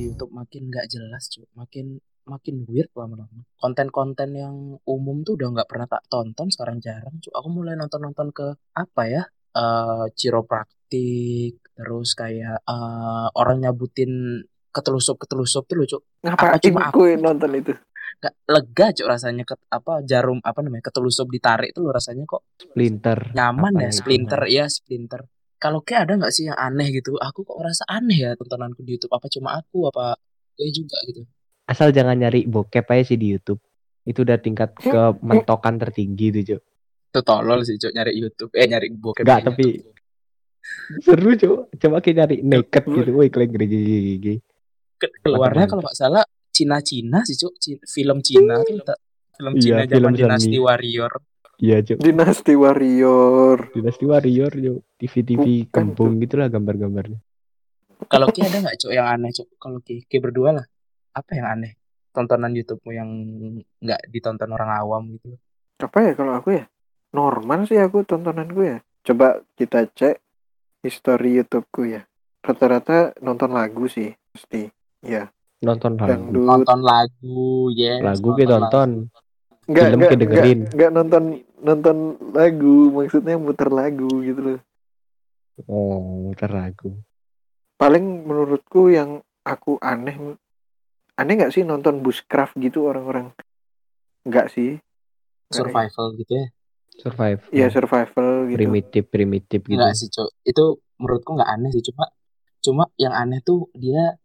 di 0.00 0.08
YouTube 0.08 0.32
makin 0.32 0.72
nggak 0.72 0.88
jelas 0.88 1.28
cuy 1.28 1.44
makin 1.52 2.00
makin 2.24 2.64
weird 2.64 2.88
lama-lama 2.96 3.44
konten-konten 3.60 4.32
yang 4.32 4.56
umum 4.88 5.20
tuh 5.20 5.36
udah 5.36 5.60
nggak 5.60 5.68
pernah 5.68 5.84
tak 5.84 6.08
tonton 6.08 6.48
sekarang 6.48 6.80
jarang 6.80 7.20
cuy 7.20 7.32
aku 7.36 7.48
mulai 7.52 7.76
nonton-nonton 7.76 8.32
ke 8.32 8.56
apa 8.72 9.02
ya 9.04 9.22
uh, 9.60 10.08
chiropraktik 10.16 11.60
terus 11.76 12.16
kayak 12.16 12.64
uh, 12.64 13.28
orang 13.36 13.60
nyabutin 13.60 14.40
ketelusup 14.70 15.18
ketelusup 15.18 15.66
tuh 15.66 15.76
lucu. 15.82 15.98
Ngapain 16.22 16.62
cuma 16.62 16.90
aku? 16.94 17.10
nonton 17.18 17.50
itu? 17.58 17.74
Gak 18.22 18.34
lega 18.46 18.86
cok 18.94 19.08
rasanya. 19.08 19.42
Ke, 19.42 19.58
apa 19.66 20.04
jarum 20.06 20.38
apa 20.44 20.62
namanya 20.62 20.90
ketelusup 20.90 21.26
ditarik 21.26 21.74
tuh 21.74 21.88
lo 21.88 21.90
rasanya 21.90 22.22
kok 22.22 22.54
splinter. 22.54 23.34
nyaman 23.34 23.74
ya 23.82 23.90
splinter 23.90 24.42
ya 24.46 24.64
splinter 24.70 25.26
kalau 25.60 25.84
kayak 25.84 26.08
ada 26.08 26.12
nggak 26.24 26.32
sih 26.32 26.48
yang 26.48 26.56
aneh 26.56 26.88
gitu? 26.90 27.20
Aku 27.20 27.44
kok 27.44 27.60
ngerasa 27.60 27.84
aneh 27.86 28.18
ya 28.18 28.30
tontonanku 28.34 28.80
di 28.80 28.96
YouTube. 28.96 29.12
Apa 29.12 29.28
cuma 29.28 29.60
aku? 29.60 29.92
Apa 29.92 30.16
ya 30.56 30.68
juga 30.72 30.96
gitu? 31.04 31.28
Asal 31.68 31.92
jangan 31.92 32.16
nyari 32.16 32.48
bokep 32.48 32.88
aja 32.88 33.12
sih 33.12 33.18
di 33.20 33.36
YouTube. 33.36 33.60
Itu 34.08 34.24
udah 34.24 34.40
tingkat 34.40 34.74
ke 34.80 35.20
mentokan 35.20 35.76
tertinggi 35.76 36.32
tuh 36.32 36.44
cok 36.56 36.62
itu 37.10 37.20
tolol 37.26 37.66
sih 37.66 37.74
cok 37.74 37.90
nyari 37.90 38.12
YouTube. 38.14 38.54
Eh 38.54 38.70
nyari 38.70 38.86
bokep 38.94 39.26
Gak 39.26 39.50
tapi 39.50 39.82
seru 41.02 41.34
cok 41.34 41.74
coba 41.74 41.96
kayak 41.98 42.16
nyari 42.22 42.36
naked 42.46 42.84
gitu. 42.86 43.10
Woi 43.18 43.28
gede 43.28 43.66
gigi 43.66 44.34
keluarnya 45.00 45.64
kalau 45.64 45.80
nggak 45.80 45.96
salah 45.96 46.24
Cina-Cina 46.52 47.24
sih 47.24 47.36
cok 47.40 47.52
film 47.88 48.20
Cina 48.20 48.60
tuh 48.60 48.84
film 49.32 49.54
Cina 49.56 49.80
iya, 49.88 49.96
zaman 49.96 50.12
Dinasti 50.12 50.58
Warrior 50.60 51.12
Iya, 51.60 51.84
Cuk. 51.84 52.00
Dinasti 52.00 52.56
Warrior. 52.56 53.76
Dinasti 53.76 54.04
Warrior, 54.08 54.52
Cuk. 54.56 54.80
TV-TV 54.96 55.68
kampung 55.68 56.16
gitulah 56.16 56.48
gambar-gambarnya. 56.48 57.20
Kalau 58.08 58.32
Ki 58.32 58.40
ada 58.40 58.64
nggak, 58.64 58.76
Cuk, 58.80 58.92
yang 58.96 59.04
aneh, 59.04 59.28
Cuk? 59.28 59.48
Kalau 59.60 59.78
Ki, 59.84 60.08
Ki 60.08 60.16
berdua 60.24 60.56
lah. 60.56 60.66
Apa 61.12 61.36
yang 61.36 61.46
aneh? 61.52 61.76
Tontonan 62.16 62.56
YouTube-mu 62.56 62.90
yang 62.96 63.10
nggak 63.76 64.00
ditonton 64.08 64.50
orang 64.56 64.72
awam 64.72 65.02
gitu. 65.20 65.36
Apa 65.84 66.10
ya 66.10 66.12
kalau 66.16 66.32
aku 66.32 66.56
ya? 66.56 66.64
Normal 67.12 67.68
sih 67.68 67.76
aku 67.76 68.08
tontonanku 68.08 68.60
ya. 68.64 68.78
Coba 69.04 69.44
kita 69.52 69.84
cek 69.92 70.16
history 70.80 71.44
YouTube-ku 71.44 71.92
ya. 71.92 72.08
Rata-rata 72.40 73.12
nonton 73.20 73.52
lagu 73.52 73.84
sih, 73.84 74.16
pasti. 74.32 74.64
Ya. 75.04 75.28
Nonton 75.60 76.00
lagu. 76.00 76.32
Nonton 76.32 76.80
lagu, 76.80 77.68
yes. 77.76 78.00
Lagu 78.00 78.32
kita 78.32 78.56
tonton. 78.56 79.12
Enggak, 79.68 79.84
film 79.86 79.98
enggak, 80.00 80.18
dengerin. 80.18 80.58
Enggak, 80.58 80.74
enggak 80.74 80.90
nonton 80.90 81.22
nonton 81.60 82.18
lagu, 82.32 82.90
maksudnya 82.92 83.36
muter 83.36 83.68
lagu 83.68 84.08
gitu 84.24 84.40
loh. 84.40 84.60
Oh, 85.68 86.28
muter 86.28 86.50
lagu. 86.50 86.96
Paling 87.76 88.24
menurutku 88.24 88.92
yang 88.92 89.24
aku 89.44 89.80
aneh 89.80 90.16
aneh 91.16 91.32
nggak 91.36 91.52
sih 91.52 91.64
nonton 91.64 92.00
bushcraft 92.00 92.56
gitu 92.56 92.88
orang-orang? 92.88 93.32
Enggak 94.24 94.52
sih. 94.52 94.80
Survival 95.52 96.16
gitu 96.16 96.32
ya. 96.32 96.46
Survival. 97.00 97.48
Iya, 97.52 97.66
survival 97.72 98.28
gitu. 98.52 98.58
Primitif, 98.60 99.02
primitif 99.08 99.60
gitu. 99.64 99.76
Enggak 99.76 99.96
sih, 99.96 100.08
Cok. 100.12 100.28
Itu 100.44 100.80
menurutku 101.00 101.36
nggak 101.36 101.50
aneh 101.50 101.70
sih, 101.72 101.84
cuma 101.84 102.08
cuma 102.60 102.84
yang 103.00 103.16
aneh 103.16 103.40
tuh 103.40 103.72
dia 103.72 104.20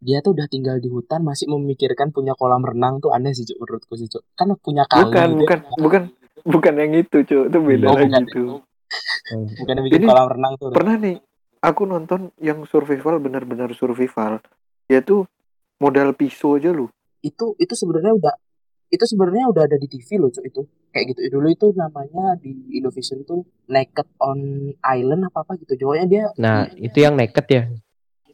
dia 0.00 0.24
tuh 0.24 0.32
udah 0.32 0.48
tinggal 0.50 0.80
di 0.80 0.88
hutan 0.88 1.22
masih 1.22 1.46
memikirkan 1.46 2.10
punya 2.10 2.32
kolam 2.34 2.64
renang 2.64 2.98
tuh 2.98 3.12
aneh 3.12 3.36
sih 3.36 3.44
cuk 3.44 3.60
menurutku 3.60 3.94
sih 4.00 4.08
cuk 4.08 4.24
kan 4.32 4.48
punya 4.58 4.88
kali 4.88 5.06
bukan 5.06 5.28
bukan 5.38 5.58
bukan 5.76 6.02
bukan 6.50 6.74
yang 6.76 6.92
itu 6.98 7.16
cuk. 7.24 7.44
Itu 7.48 7.58
beda 7.62 7.86
oh, 7.88 7.94
lagi 7.96 8.10
bukan, 8.10 8.24
itu 8.26 8.44
bukan 9.30 9.74
yang 9.78 9.84
bikin 9.86 9.96
Jadi, 10.02 10.06
kolam 10.10 10.28
renang 10.34 10.54
tuh. 10.58 10.70
pernah 10.74 10.94
nih 10.98 11.16
aku 11.62 11.82
nonton 11.86 12.20
yang 12.42 12.58
survival 12.66 13.22
benar-benar 13.22 13.70
survival. 13.72 14.42
Yaitu 14.90 15.22
modal 15.78 16.12
pisau 16.18 16.58
aja 16.58 16.74
lu. 16.74 16.90
Itu 17.22 17.54
itu 17.56 17.72
sebenarnya 17.78 18.18
udah 18.18 18.34
itu 18.90 19.04
sebenarnya 19.06 19.46
udah 19.54 19.62
ada 19.70 19.76
di 19.78 19.86
TV 19.86 20.18
loh 20.18 20.30
cuk 20.34 20.44
itu. 20.44 20.62
Kayak 20.90 21.14
gitu. 21.14 21.38
Dulu 21.38 21.46
itu 21.54 21.66
namanya 21.78 22.34
di 22.42 22.50
Indovision 22.74 23.22
tuh 23.22 23.46
Naked 23.70 24.18
on 24.18 24.74
Island 24.82 25.30
apa 25.30 25.46
apa 25.46 25.54
gitu. 25.62 25.86
Jawabnya 25.86 26.06
dia 26.10 26.24
nah 26.34 26.66
itu 26.74 26.98
yang 26.98 27.14
naked 27.14 27.46
ya. 27.46 27.62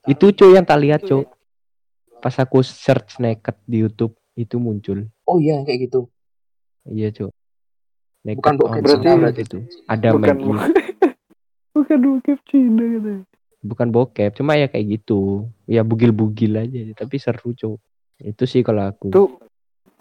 Itu 0.08 0.32
cuy 0.32 0.56
yang 0.56 0.64
tak 0.64 0.80
lihat 0.80 1.04
cuy 1.04 1.28
pas 2.24 2.32
aku 2.40 2.64
search 2.64 3.20
naked 3.20 3.54
di 3.68 3.84
YouTube 3.84 4.16
itu 4.36 4.56
muncul. 4.56 5.04
Oh 5.28 5.36
iya 5.36 5.60
kayak 5.68 5.92
gitu. 5.92 6.08
Iya 6.88 7.12
cuy. 7.12 7.30
Naked 8.26 8.42
bukan 8.42 8.54
bokep 8.58 8.82
berarti, 8.82 9.06
berarti 9.06 9.42
itu. 9.46 9.58
Ada 9.86 10.08
bukan, 10.10 10.36
bukan 11.78 11.98
bokep 12.02 12.38
Cina 12.50 12.84
gitu. 12.98 13.12
Bukan 13.62 13.88
bokep, 13.94 14.30
cuma 14.34 14.58
ya 14.58 14.66
kayak 14.66 14.98
gitu. 14.98 15.46
Ya 15.70 15.86
bugil-bugil 15.86 16.58
aja, 16.58 16.80
tapi 16.98 17.22
seru 17.22 17.54
cuy. 17.54 17.78
Itu 18.18 18.50
sih 18.50 18.66
kalau 18.66 18.90
aku. 18.90 19.14
Tuh 19.14 19.38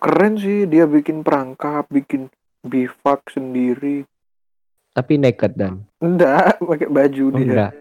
keren 0.02 0.42
sih 0.42 0.66
dia 0.66 0.90
bikin 0.90 1.22
perangkap, 1.22 1.86
bikin 1.94 2.34
bivak 2.66 3.30
sendiri. 3.30 4.10
Tapi 4.98 5.22
naked 5.22 5.54
dan. 5.54 5.86
Enggak, 6.02 6.58
pakai 6.74 6.90
baju 6.90 7.26
oh, 7.30 7.38
dia. 7.38 7.46
Enggak 7.46 7.72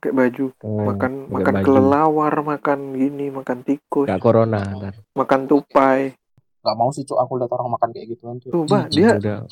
pakai 0.00 0.16
baju 0.16 0.44
oh, 0.64 0.88
makan 0.88 1.12
makan 1.28 1.54
baju. 1.60 1.64
kelelawar 1.68 2.34
makan 2.40 2.96
gini 2.96 3.28
makan 3.28 3.60
tikus 3.68 4.08
gak 4.08 4.16
corona 4.16 4.64
ntar. 4.64 4.96
makan 5.12 5.44
tupai 5.44 6.16
Gak 6.60 6.76
mau 6.76 6.88
sih 6.88 7.04
cuk 7.04 7.20
aku 7.20 7.36
lihat 7.36 7.52
orang 7.52 7.72
makan 7.76 7.88
kayak 7.92 8.16
gituan 8.16 8.40
tuh 8.40 8.48
coba 8.48 8.88
dia 8.88 9.12
udah. 9.20 9.44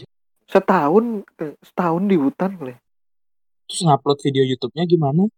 Setahun 0.49 1.23
setahun 1.63 2.03
di 2.09 2.17
hutan 2.17 2.53
leh 2.65 2.79
terus 3.69 3.85
ngupload 3.85 4.19
video 4.25 4.45
YouTube-nya 4.49 4.85
gimana 4.89 5.29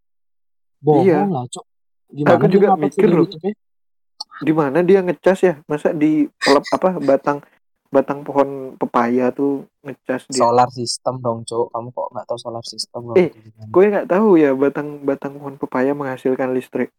bohong 0.81 1.07
iya. 1.07 1.27
lah 1.27 1.45
cuk 1.51 1.67
gimana 2.15 2.39
aku 2.39 2.47
juga 2.47 2.69
mikir 2.79 3.11
loh 3.11 3.27
di 4.41 4.53
mana 4.57 4.81
dia 4.81 5.05
ngecas 5.05 5.39
ya 5.45 5.55
masa 5.69 5.93
di 5.93 6.25
pelep 6.41 6.65
apa 6.73 6.97
batang 7.03 7.39
batang 7.91 8.23
pohon 8.23 8.79
pepaya 8.79 9.35
tuh 9.35 9.67
ngecas 9.83 10.31
dia. 10.31 10.41
Solar 10.47 10.71
system 10.71 11.19
dong, 11.19 11.43
Cok. 11.43 11.75
Kamu 11.75 11.89
kok 11.91 12.09
nggak 12.15 12.27
tahu 12.31 12.39
solar 12.39 12.65
system? 12.65 13.01
Eh, 13.19 13.35
gue 13.67 13.85
nggak 13.91 14.07
tahu 14.07 14.39
ya 14.39 14.55
batang 14.55 15.03
batang 15.03 15.37
pohon 15.37 15.59
pepaya 15.59 15.91
menghasilkan 15.93 16.55
listrik. 16.55 16.95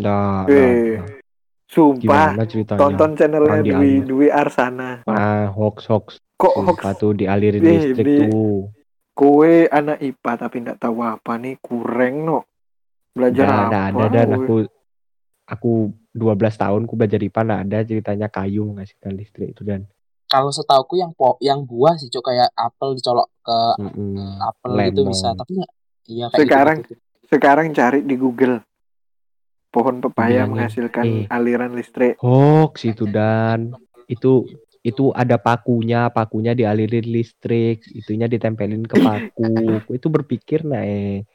Nah, 0.00 0.48
eh, 0.48 0.96
nah, 0.96 1.20
sumpah. 1.68 2.32
Tonton 2.64 3.20
channelnya 3.20 3.60
Dwi 3.60 4.00
Dwi 4.00 4.28
Arsana. 4.32 5.04
Ah, 5.04 5.52
hoax 5.52 5.84
hoax. 5.92 6.06
Kok 6.38 6.54
hoax 6.62 6.82
tuh 7.02 7.12
dialirin 7.18 7.62
listrik 7.62 8.06
be. 8.06 8.16
tuh. 8.30 8.70
Kowe 9.18 9.66
anak 9.66 9.98
IPA 9.98 10.32
tapi 10.38 10.56
nggak 10.62 10.78
tahu 10.78 11.02
apa 11.02 11.34
nih, 11.42 11.58
kurang 11.58 12.14
no. 12.22 12.46
Belajar 13.10 13.46
nah, 13.50 13.58
apa? 13.66 13.66
Ada, 13.66 13.80
ada 13.90 14.06
dan 14.14 14.28
aku 14.38 14.54
aku 15.48 15.72
12 16.12 16.60
tahun 16.60 16.82
ku 16.84 16.94
belajar 16.94 17.20
IPA 17.24 17.42
nah 17.42 17.58
ada 17.64 17.78
ceritanya 17.82 18.28
kayu 18.28 18.68
menghasilkan 18.68 19.16
listrik 19.16 19.56
itu 19.56 19.64
dan 19.64 19.88
kalau 20.28 20.52
setauku 20.52 21.00
yang 21.00 21.16
po 21.16 21.40
yang 21.40 21.64
buah 21.64 21.96
sih 21.96 22.12
cok 22.12 22.20
kayak 22.20 22.52
apel 22.52 22.92
dicolok 22.92 23.32
ke 23.40 23.58
mm 23.80 23.90
-hmm. 23.96 24.36
apel 24.44 24.70
Lemon. 24.76 24.88
gitu 24.92 25.00
bisa 25.08 25.28
tapi 25.32 25.52
iya 26.04 26.28
kayak 26.28 26.36
gitu, 26.36 26.44
sekarang 26.44 26.76
gitu, 26.84 26.88
gitu. 26.92 27.00
sekarang 27.32 27.66
cari 27.72 28.00
di 28.04 28.16
Google 28.20 28.56
pohon 29.72 30.04
pepaya 30.04 30.44
Bilang 30.44 30.50
menghasilkan 30.52 31.04
eh. 31.06 31.26
aliran 31.32 31.72
listrik 31.72 32.20
hoax 32.20 32.84
itu 32.84 33.08
dan 33.08 33.72
itu 34.04 34.44
itu 34.82 35.10
ada 35.10 35.36
pakunya 35.36 36.06
pakunya 36.08 36.54
dialirin 36.54 37.06
listrik 37.06 37.82
itunya 37.90 38.30
ditempelin 38.30 38.86
ke 38.86 38.96
paku. 38.98 39.46
Itu 39.98 40.08
berpikir 40.08 40.62
nah 40.62 40.86
eh 40.86 41.26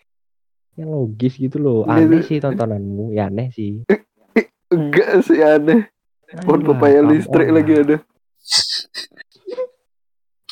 yang 0.79 0.89
logis 0.89 1.37
gitu 1.37 1.59
loh. 1.61 1.79
Aneh 1.85 2.23
sih 2.25 2.39
tontonanmu. 2.41 3.13
Ya 3.13 3.27
aneh 3.29 3.51
sih. 3.53 3.83
Enggak 4.73 5.21
sih 5.27 5.43
aneh. 5.43 5.91
Pohon 6.41 6.65
pepaya 6.65 7.05
listrik 7.05 7.53
lagi 7.53 7.73
ada 7.77 7.97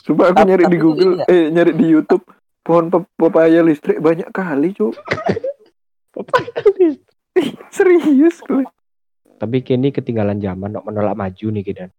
Coba 0.02 0.34
aku 0.34 0.46
nyari 0.46 0.66
di 0.66 0.78
Google, 0.82 1.26
eh 1.30 1.50
nyari 1.54 1.78
di 1.78 1.86
YouTube. 1.90 2.26
Pohon 2.62 2.90
pepaya 3.18 3.66
listrik 3.66 3.98
banyak 4.02 4.30
kali, 4.34 4.74
Cuk. 4.74 4.94
pepaya 6.14 6.62
listrik. 6.78 7.58
Serius 7.70 8.42
gue. 8.46 8.66
Tapi 9.42 9.58
kini 9.66 9.90
ketinggalan 9.90 10.38
zaman 10.38 10.74
nok 10.74 10.86
menolak 10.90 11.18
maju 11.18 11.46
nih 11.54 11.66
kita. 11.66 11.90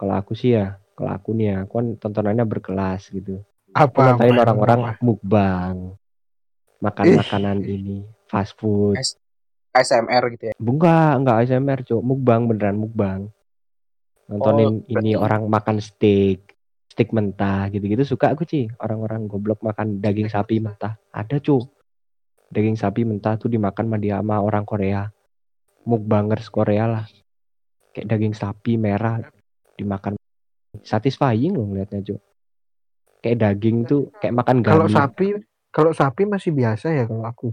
Kalau 0.00 0.16
aku 0.16 0.32
sih 0.32 0.56
ya, 0.56 0.80
kalau 0.96 1.12
aku 1.12 1.36
nih 1.36 1.52
ya, 1.52 1.56
aku 1.68 1.72
kan 1.76 1.86
tontonannya 2.00 2.48
berkelas 2.48 3.12
gitu. 3.12 3.44
Apa? 3.76 4.16
Aku 4.16 4.32
orang-orang 4.32 4.96
mukbang. 5.04 5.92
Makan 6.80 7.04
makanan 7.20 7.60
ini, 7.68 8.08
fast 8.24 8.56
food. 8.56 8.96
ASMR 9.76 10.32
gitu 10.32 10.44
ya. 10.48 10.54
Enggak, 10.56 11.12
enggak 11.20 11.36
ASMR, 11.44 11.80
Cuk. 11.84 12.00
Mukbang 12.00 12.48
beneran 12.48 12.80
mukbang 12.80 13.28
nontonin 14.30 14.86
oh, 14.86 14.92
ini 15.02 15.18
orang 15.18 15.50
makan 15.50 15.82
steak 15.82 16.54
steak 16.86 17.10
mentah 17.10 17.66
gitu-gitu 17.74 18.06
suka 18.06 18.30
aku 18.30 18.46
sih 18.46 18.70
orang-orang 18.78 19.26
goblok 19.26 19.58
makan 19.66 19.98
daging 19.98 20.30
sapi 20.30 20.62
mentah 20.62 20.94
ada 21.10 21.42
cu 21.42 21.58
daging 22.54 22.78
sapi 22.78 23.02
mentah 23.02 23.34
tuh 23.34 23.50
dimakan 23.50 23.90
sama 23.90 23.98
dia 23.98 24.22
sama 24.22 24.38
orang 24.38 24.62
Korea 24.62 25.10
mukbangers 25.82 26.46
Korea 26.46 26.86
lah 26.86 27.04
kayak 27.90 28.06
daging 28.06 28.34
sapi 28.38 28.78
merah 28.78 29.18
dimakan 29.80 30.14
satisfying 30.84 31.56
loh 31.56 31.66
ngeliatnya 31.66 32.04
cu 32.04 32.16
kayak 33.20 33.36
daging 33.40 33.84
tuh 33.84 34.08
kayak 34.20 34.32
makan 34.36 34.60
kalau 34.60 34.86
sapi 34.86 35.36
kalau 35.70 35.90
sapi 35.92 36.24
masih 36.24 36.52
biasa 36.52 36.92
ya 36.92 37.04
kalau 37.04 37.24
aku 37.24 37.48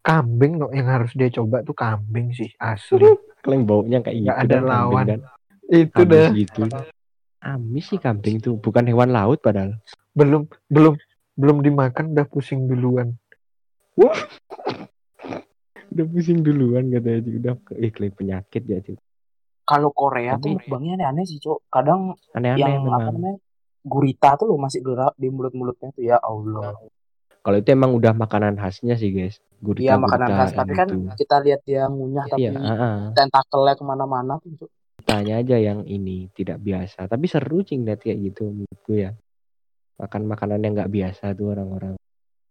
kambing 0.00 0.56
no 0.56 0.72
yang 0.72 0.88
harus 0.88 1.12
dia 1.12 1.28
coba 1.28 1.60
tuh 1.60 1.76
kambing 1.76 2.32
sih 2.32 2.50
asli 2.56 3.04
Kalian 3.40 3.64
baunya 3.64 4.04
kayak 4.04 4.16
Nggak 4.20 4.36
gitu 4.36 4.44
ada 4.44 4.52
dah, 4.52 4.60
kambing 4.60 4.68
lawan. 4.68 5.06
kan. 5.08 5.20
itu 5.70 6.00
Amis 6.04 6.10
dah 6.12 6.28
gitu. 6.36 6.60
Amis 7.40 7.84
sih 7.88 7.96
kambing 7.96 8.36
tuh, 8.36 8.60
bukan 8.60 8.84
hewan 8.84 9.16
laut 9.16 9.40
padahal. 9.40 9.80
belum 10.12 10.44
belum 10.68 10.92
belum 11.40 11.56
dimakan 11.64 12.12
udah 12.12 12.26
pusing 12.28 12.68
duluan 12.68 13.16
Udah 15.90 16.06
pusing 16.06 16.44
duluan 16.44 16.86
katanya 16.92 17.20
udah 17.24 17.54
iklim 17.80 18.12
penyakit 18.12 18.62
ya 18.62 18.78
Cik. 18.78 18.98
Kalau 19.70 19.94
Korea 19.94 20.34
tuh 20.34 20.58
mukbangnya 20.58 20.98
aneh-aneh 20.98 21.22
sih, 21.22 21.38
Cok. 21.38 21.70
Kadang 21.70 22.18
Aneh-aneh 22.34 22.58
yang 22.58 22.82
apa 22.82 23.06
memang. 23.06 23.14
namanya? 23.14 23.32
Gurita 23.80 24.34
tuh 24.34 24.50
loh 24.50 24.58
masih 24.58 24.82
gerak 24.82 25.14
di 25.14 25.30
mulut-mulutnya 25.30 25.94
tuh 25.94 26.02
ya 26.02 26.18
Allah. 26.18 26.74
Kalau 27.40 27.56
itu 27.56 27.70
emang 27.70 27.94
udah 27.94 28.12
makanan 28.12 28.58
khasnya 28.58 28.98
sih 28.98 29.08
guys. 29.08 29.38
Gurita 29.56 29.86
Iya 29.86 29.94
makanan 29.96 30.28
khas, 30.34 30.50
tapi 30.52 30.72
kan 30.74 30.88
gitu. 30.90 31.14
kita 31.14 31.36
lihat 31.40 31.60
dia 31.62 31.86
ngunyah 31.86 32.26
tapi 32.26 32.42
Iya, 32.42 32.52
heeh. 32.52 32.96
tentakelnya 33.14 33.74
ke 33.78 33.84
mana-mana 33.86 34.36
tuh. 34.36 34.52
Cok. 34.58 34.70
Tanya 35.00 35.40
aja 35.40 35.56
yang 35.56 35.86
ini 35.86 36.28
tidak 36.34 36.60
biasa. 36.60 37.08
Tapi 37.08 37.24
seru 37.24 37.62
cing 37.62 37.86
lihat 37.86 38.02
kayak 38.02 38.20
gitu 38.20 38.50
menurutku 38.50 38.92
ya. 38.92 39.16
Makan 39.96 40.22
makanan 40.26 40.60
yang 40.60 40.72
nggak 40.74 40.92
biasa 40.92 41.32
tuh 41.32 41.54
orang-orang. 41.54 41.94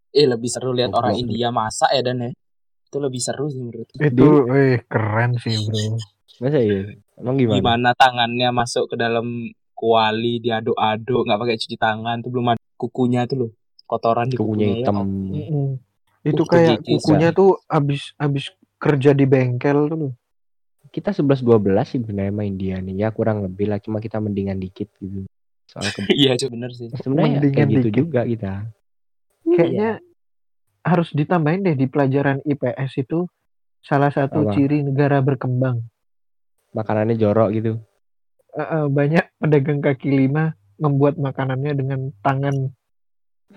Eh 0.09 0.25
lebih 0.25 0.49
seru 0.49 0.73
lihat 0.73 0.89
orang. 0.89 1.13
India 1.13 1.51
masak 1.51 1.93
ya 1.93 2.01
Dan 2.01 2.25
ya. 2.25 2.31
Itu 2.89 2.97
lebih 2.97 3.21
seru 3.21 3.45
sih 3.45 3.61
menurut. 3.61 3.85
itu 3.93 4.27
eh 4.49 4.81
keren 4.81 5.37
sih 5.37 5.53
bro 5.61 6.01
Masa 6.39 6.57
ya? 6.57 6.89
Emang 7.19 7.35
gimana? 7.35 7.57
Gimana 7.59 7.89
tangannya 7.93 8.49
masuk 8.51 8.89
ke 8.91 8.95
dalam 8.95 9.51
kuali 9.75 10.39
diaduk-aduk 10.39 11.21
nggak 11.23 11.39
pakai 11.39 11.55
cuci 11.55 11.75
tangan 11.75 12.19
tuh 12.19 12.29
belum 12.31 12.51
ada 12.51 12.61
kukunya 12.75 13.23
tuh 13.23 13.37
loh 13.47 13.51
kotoran 13.87 14.27
di 14.27 14.35
Kukunya 14.35 14.67
kukunya 14.67 14.67
ya. 14.67 14.77
hitam. 14.83 14.95
Mm-mm. 15.31 15.69
itu 16.19 16.43
kayak 16.43 16.83
kejijik, 16.83 16.99
kukunya 16.99 17.29
tuh 17.31 17.49
abis 17.65 18.11
abis 18.15 18.51
kerja 18.75 19.11
di 19.11 19.23
bengkel 19.23 19.87
tuh 19.87 19.97
loh 19.97 20.13
Kita 20.89 21.13
11-12 21.13 21.45
sih 21.85 21.99
sebenarnya 22.01 22.33
main 22.33 22.57
dia 22.57 22.81
nih. 22.81 23.05
Ya 23.05 23.09
kurang 23.13 23.45
lebih 23.45 23.69
lah. 23.69 23.77
Cuma 23.77 24.01
kita 24.01 24.17
mendingan 24.17 24.57
dikit 24.57 24.89
gitu. 24.97 25.21
Soal 25.69 25.85
ke... 25.93 26.01
Iya 26.17 26.33
Cok 26.33 26.49
bener 26.49 26.71
sih. 26.73 26.89
sebenarnya 26.97 27.37
Mendingan 27.37 27.53
kayak 27.53 27.69
gitu 27.69 27.87
dikit. 27.87 27.99
juga 28.01 28.21
kita. 28.25 28.53
kayaknya 29.45 29.89
harus 30.81 31.09
ditambahin 31.11 31.61
deh 31.61 31.77
di 31.77 31.85
pelajaran 31.85 32.41
IPS 32.41 32.91
itu 32.99 33.29
salah 33.79 34.09
satu 34.09 34.43
Apa? 34.43 34.53
ciri 34.53 34.81
negara 34.81 35.21
berkembang 35.21 35.85
Makanannya 36.71 37.15
jorok 37.15 37.49
gitu. 37.51 37.71
Eh, 38.49 38.61
eh, 38.61 38.85
banyak 38.87 39.25
pedagang 39.37 39.79
kaki 39.79 40.09
lima 40.09 40.53
membuat 40.77 41.17
makanannya 41.17 41.73
dengan 41.75 41.99
tangan 42.19 42.55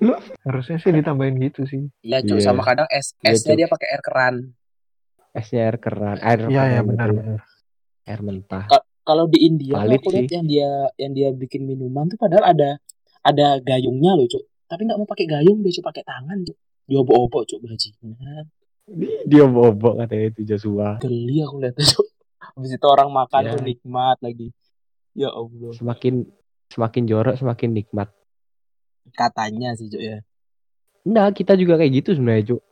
Loh? 0.00 0.18
harusnya 0.42 0.80
sih 0.80 0.88
ditambahin 0.88 1.36
gitu 1.38 1.62
sih 1.64 1.86
Iya 2.00 2.24
Cok 2.24 2.38
Iya. 2.40 2.44
sama 2.44 2.64
kadang 2.64 2.88
es 2.88 3.12
Iya, 3.20 3.36
esnya 3.36 3.52
Cok. 3.52 3.58
dia 3.60 3.68
pakai 3.68 3.86
air 3.92 4.02
keran. 4.02 4.34
Esnya 5.32 5.60
air 5.64 5.76
keran, 5.76 6.16
air 6.18 6.40
iya 6.44 6.62
ya 6.66 6.80
keran 6.80 6.88
benar 6.88 7.08
benar 7.12 7.40
air 8.02 8.20
mentah. 8.20 8.64
Kalau 9.02 9.24
di 9.26 9.38
India 9.42 9.74
Valid 9.74 9.98
aku 9.98 10.08
lihat 10.12 10.30
yang 10.32 10.46
dia 10.46 10.70
yang 10.96 11.12
dia 11.12 11.28
bikin 11.32 11.64
minuman 11.64 12.06
tuh 12.06 12.16
padahal 12.16 12.52
ada 12.52 12.70
ada 13.20 13.60
gayungnya 13.60 14.12
loh 14.12 14.26
Cok. 14.26 14.44
Tapi 14.66 14.80
nggak 14.88 14.98
mau 14.98 15.08
pakai 15.08 15.26
gayung 15.28 15.60
dia 15.60 15.72
cuma 15.76 15.88
pakai 15.88 16.04
tangan 16.04 16.38
Cok. 16.40 16.58
Diobok-obok 16.88 17.42
Cok 17.48 17.60
bajingan. 17.62 18.44
Dia 19.24 19.44
bobok 19.46 19.94
katanya 20.02 20.26
itu 20.28 20.40
Joshua. 20.44 20.98
Geli 20.98 21.40
aku 21.40 21.54
lihat 21.62 21.76
Cok. 21.78 22.06
Habis 22.52 22.70
itu 22.72 22.86
orang 22.86 23.08
makan 23.08 23.42
Ya. 23.42 23.50
tuh 23.50 23.60
nikmat 23.60 24.16
lagi. 24.18 24.48
Ya 25.12 25.28
Allah. 25.28 25.72
Semakin 25.72 26.28
semakin 26.68 27.02
jorok 27.04 27.36
semakin 27.36 27.70
nikmat. 27.70 28.08
Katanya 29.10 29.74
sih 29.74 29.88
Cok 29.88 30.02
ya. 30.02 30.18
Enggak, 31.02 31.34
kita 31.34 31.52
juga 31.54 31.74
kayak 31.74 31.92
gitu 31.92 32.14
sebenarnya, 32.14 32.44
Cuk. 32.48 32.62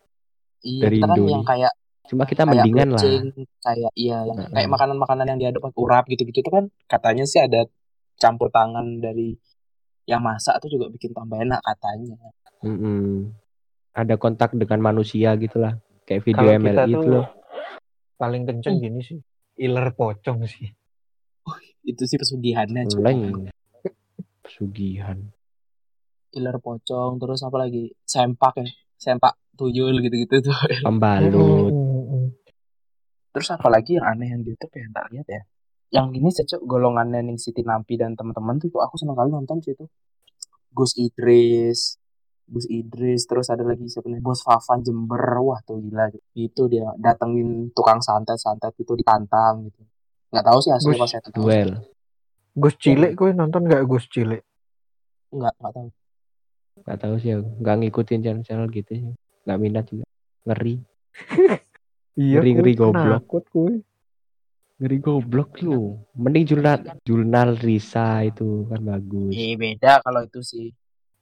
Iya, 0.62 0.82
Dari 0.86 0.96
kita 0.96 1.08
kan 1.08 1.18
yang 1.26 1.44
kayak 1.44 1.72
Cuma 2.06 2.22
kita 2.24 2.42
kayak 2.42 2.50
mendingan 2.52 2.88
lah. 2.90 2.98
kucing, 2.98 3.24
kayak 3.60 3.92
iya 3.94 4.18
yang 4.24 4.36
Heeh. 4.36 4.50
kayak 4.52 4.68
makanan-makanan 4.68 5.26
yang 5.26 5.38
diaduk 5.38 5.62
pakai 5.62 5.78
urap 5.78 6.04
gitu-gitu 6.06 6.40
tuh 6.40 6.52
kan 6.52 6.64
katanya 6.84 7.22
sih 7.22 7.38
ada 7.38 7.70
campur 8.16 8.50
tangan 8.50 8.98
dari 8.98 9.38
yang 10.04 10.18
masak 10.18 10.58
tuh 10.58 10.68
juga 10.68 10.88
bikin 10.88 11.10
tambah 11.10 11.38
enak 11.38 11.60
katanya. 11.60 12.18
Mm-mm. 12.60 13.30
Ada 13.92 14.14
kontak 14.16 14.52
dengan 14.52 14.82
manusia 14.84 15.32
gitu 15.34 15.58
lah. 15.58 15.78
Kayak 16.02 16.22
video 16.24 16.46
kita 16.50 16.58
MLI 16.58 16.92
itu 16.92 17.08
loh. 17.08 17.26
paling 18.16 18.42
kenceng 18.44 18.76
Hmm. 18.76 18.84
gini 18.84 19.00
sih 19.00 19.18
iler 19.60 19.92
pocong 19.92 20.48
sih 20.48 20.72
Itu 21.80 22.04
sih 22.04 22.20
pesugihannya. 22.20 22.92
Leng. 23.00 23.48
Pesugihan. 24.44 25.16
Iler 26.36 26.56
pocong 26.60 27.16
terus 27.16 27.40
apa 27.44 27.56
lagi? 27.56 27.88
Sempak 28.04 28.60
ya. 28.60 28.68
Sempak 29.00 29.36
tuyul 29.56 30.00
gitu-gitu 30.04 30.44
tuh. 30.44 30.56
Pembalut. 30.86 31.72
Terus 33.30 33.48
apa 33.52 33.68
lagi 33.68 33.96
yang 33.96 34.06
aneh 34.06 34.28
yang 34.32 34.40
di 34.44 34.52
YouTube 34.52 34.72
ya 34.76 34.86
tak 34.92 35.06
lihat 35.12 35.26
ya. 35.28 35.42
Yang 35.90 36.06
gini 36.14 36.28
sih 36.30 36.46
Cok, 36.46 36.62
golongannya 36.68 37.20
nih 37.26 37.36
Siti 37.36 37.66
Nampi 37.66 37.98
dan 37.98 38.14
teman-teman 38.14 38.62
tuh 38.62 38.70
aku 38.78 38.94
seneng 38.96 39.18
kali 39.18 39.32
nonton 39.32 39.58
sih 39.60 39.74
itu. 39.74 39.84
Gus 40.70 40.94
Idris, 40.96 41.99
Gus 42.50 42.66
Idris, 42.66 43.30
terus 43.30 43.46
ada 43.46 43.62
lagi 43.62 43.86
siapa 43.86 44.10
nih? 44.10 44.18
Bos 44.18 44.42
Fafan 44.42 44.82
Jember, 44.82 45.22
wah 45.38 45.62
tuh 45.62 45.78
gila. 45.78 46.10
Itu 46.34 46.66
dia 46.66 46.90
datengin 46.98 47.70
tukang 47.70 48.02
santet-santet 48.02 48.74
itu 48.74 48.98
ditantang 48.98 49.70
gitu. 49.70 49.86
Nggak 50.34 50.44
tahu 50.50 50.58
sih 50.58 50.70
hasilnya 50.74 50.98
pas 50.98 51.14
tahu. 51.14 51.34
Duel. 51.38 51.70
Gus 52.58 52.74
Cilik 52.82 53.14
gue 53.14 53.30
nonton 53.30 53.62
nggak 53.62 53.86
Gus 53.86 54.10
Cilik 54.10 54.42
Nggak, 55.30 55.54
nggak 55.62 55.72
tahu. 55.78 55.88
Gak 56.86 56.98
tahu 56.98 57.14
sih 57.20 57.30
aku. 57.36 57.48
Gak 57.62 57.76
ngikutin 57.80 58.20
channel-channel 58.24 58.66
gitu 58.72 58.90
sih. 58.98 59.12
Gak 59.46 59.58
minat 59.60 59.84
juga. 59.86 60.06
Ngeri. 60.48 60.74
iya 62.24 62.38
Ngeri-ngeri 62.40 62.72
gue 62.72 62.80
goblok. 62.80 63.04
penakut 63.04 63.44
gue 63.52 63.72
Ngeri 64.80 64.98
goblok 64.98 65.50
lu. 65.60 66.00
Mending 66.16 66.44
jurnal 66.48 66.78
jurnal 67.04 67.50
Risa 67.60 68.24
itu 68.24 68.64
kan 68.66 68.80
bagus. 68.80 69.32
Eh 69.36 69.54
beda 69.54 70.00
kalau 70.00 70.24
itu 70.24 70.40
sih. 70.40 70.72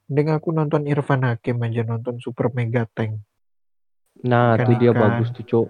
Mending 0.09 0.33
aku 0.33 0.49
nonton 0.57 0.89
Irfan 0.89 1.23
Hakim 1.29 1.61
aja 1.61 1.85
nonton 1.85 2.17
Super 2.19 2.49
Mega 2.57 2.89
Tank 2.89 3.21
Nah, 4.27 4.59
tuh 4.59 4.75
dia 4.83 4.91
Ikan-ikan. 4.91 5.03
bagus 5.23 5.29
tuh, 5.31 5.45
Cuk. 5.47 5.67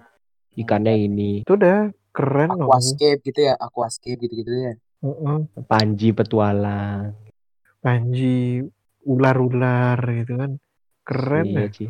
Ikannya 0.57 0.93
ini 0.97 1.45
itu 1.45 1.53
udah 1.53 1.93
keren 2.09 2.49
loh 2.57 2.67
Aquascape 2.73 3.21
gitu 3.21 3.39
ya, 3.45 3.53
aquascape 3.53 4.17
gitu-gitu 4.25 4.49
ya. 4.49 4.73
Heeh. 5.05 5.39
Panji 5.69 6.09
petualang. 6.11 7.13
Panji 7.79 8.65
ular-ular 9.05 10.01
gitu 10.01 10.33
kan 10.35 10.51
keren 11.05 11.45
iya 11.45 11.65
ya 11.65 11.69
sih. 11.69 11.89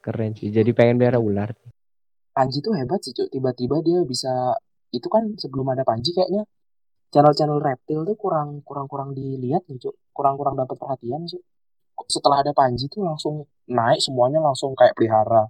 Keren 0.00 0.32
sih. 0.34 0.48
Jadi 0.48 0.72
pengen 0.72 0.96
biara 0.98 1.20
ular. 1.20 1.52
Panji 2.34 2.64
tuh 2.64 2.74
hebat 2.74 3.04
sih, 3.04 3.12
Cuk. 3.12 3.28
Tiba-tiba 3.30 3.84
dia 3.84 4.00
bisa 4.08 4.56
itu 4.90 5.06
kan 5.12 5.36
sebelum 5.36 5.70
ada 5.70 5.84
Panji 5.86 6.16
kayaknya 6.16 6.48
channel-channel 7.14 7.62
reptil 7.62 8.02
tuh 8.02 8.16
kurang 8.18 8.64
kurang 8.66 8.88
kurang 8.88 9.12
dilihat 9.14 9.68
nih, 9.68 9.78
Cuk. 9.78 9.94
Kurang-kurang 10.10 10.58
dapat 10.58 10.74
perhatian, 10.80 11.28
Cuk. 11.28 11.44
Setelah 12.10 12.42
ada 12.42 12.52
Panji 12.52 12.90
tuh 12.90 13.06
langsung 13.06 13.46
naik 13.70 14.00
semuanya 14.02 14.42
langsung 14.42 14.76
kayak 14.76 14.94
pelihara. 14.98 15.48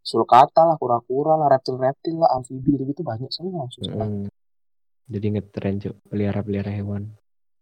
Sulcata 0.00 0.64
lah, 0.64 0.76
kura-kura 0.80 1.36
lah, 1.36 1.52
reptil-reptil 1.52 2.16
lah, 2.16 2.32
amfibi 2.32 2.72
gitu-gitu 2.72 3.04
banyak 3.04 3.28
soalnya 3.28 3.68
langsung. 3.68 3.84
Mm. 3.84 4.26
Jadi 5.10 5.26
ngetren, 5.36 5.74
Cuk. 5.82 5.96
Pelihara-pelihara 6.08 6.72
hewan. 6.72 7.12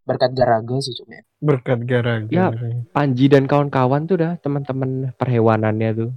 Berkat 0.06 0.32
Garaga 0.32 0.76
sih, 0.80 0.94
Cuk. 0.94 1.08
ya. 1.10 1.22
berkat 1.38 1.80
gara-gara 1.84 2.30
Ya. 2.30 2.48
Panji 2.94 3.26
dan 3.28 3.44
kawan-kawan 3.46 4.06
tuh 4.06 4.22
dah 4.22 4.32
teman-teman 4.38 5.12
perhewanannya 5.18 5.90
tuh. 5.92 6.10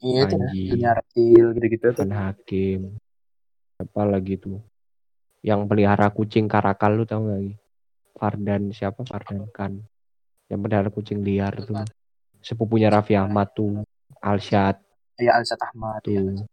Iya. 0.00 0.26
Panji. 0.26 0.64
Dunia 0.72 0.92
reptil 0.96 1.46
gitu-gitu 1.60 1.86
tuh. 1.92 2.04
Van 2.08 2.14
Hakim. 2.32 2.96
Apa 3.76 4.02
lagi 4.08 4.40
tuh? 4.40 4.64
Yang 5.44 5.60
pelihara 5.68 6.08
kucing 6.10 6.48
karakal 6.48 6.96
lu 6.96 7.04
tau 7.04 7.22
gak 7.22 7.36
lagi? 7.36 7.54
Fardan 8.16 8.72
siapa? 8.72 9.04
Fardan 9.04 9.44
kan. 9.52 9.84
Yang 10.46 10.60
pelihara 10.62 10.88
kucing 10.90 11.20
liar 11.22 11.54
tuh. 11.58 11.82
Sepupunya 12.40 12.88
Raffi 12.88 13.18
Ahmad 13.18 13.50
tuh. 13.52 13.82
Alshad 14.22 14.78
Ya 15.16 15.32
Alsat 15.40 15.56
Ahmad 15.72 16.04
ya. 16.04 16.20
tuh. 16.20 16.44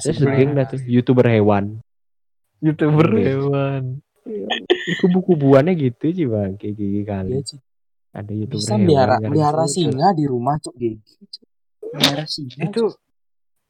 Si 0.00 0.12
segeng 0.16 0.56
dah 0.56 0.64
tuh. 0.64 0.80
Youtuber 0.84 1.28
hewan. 1.28 1.80
youtuber 2.64 3.04
Iya. 3.12 3.24
hewan 3.36 3.82
Kubu-kubuannya 5.04 5.76
gitu 5.76 6.10
sih 6.10 6.26
bang. 6.26 6.56
Kayak 6.58 6.74
gigi 6.74 7.02
kali. 7.06 7.30
Iya, 7.38 7.42
Cuk. 7.46 7.60
Ada 8.16 8.32
youtuber 8.32 8.58
Bisa 8.64 8.72
hewan. 8.74 8.82
melihara, 8.88 9.16
melihara 9.22 9.64
singa 9.68 10.08
di 10.16 10.24
rumah, 10.26 10.56
Cuk. 10.58 10.74
Cuk. 10.74 11.46
Melihara 11.94 12.24
singa. 12.26 12.58
itu 12.64 12.82
Cuk. 12.90 12.92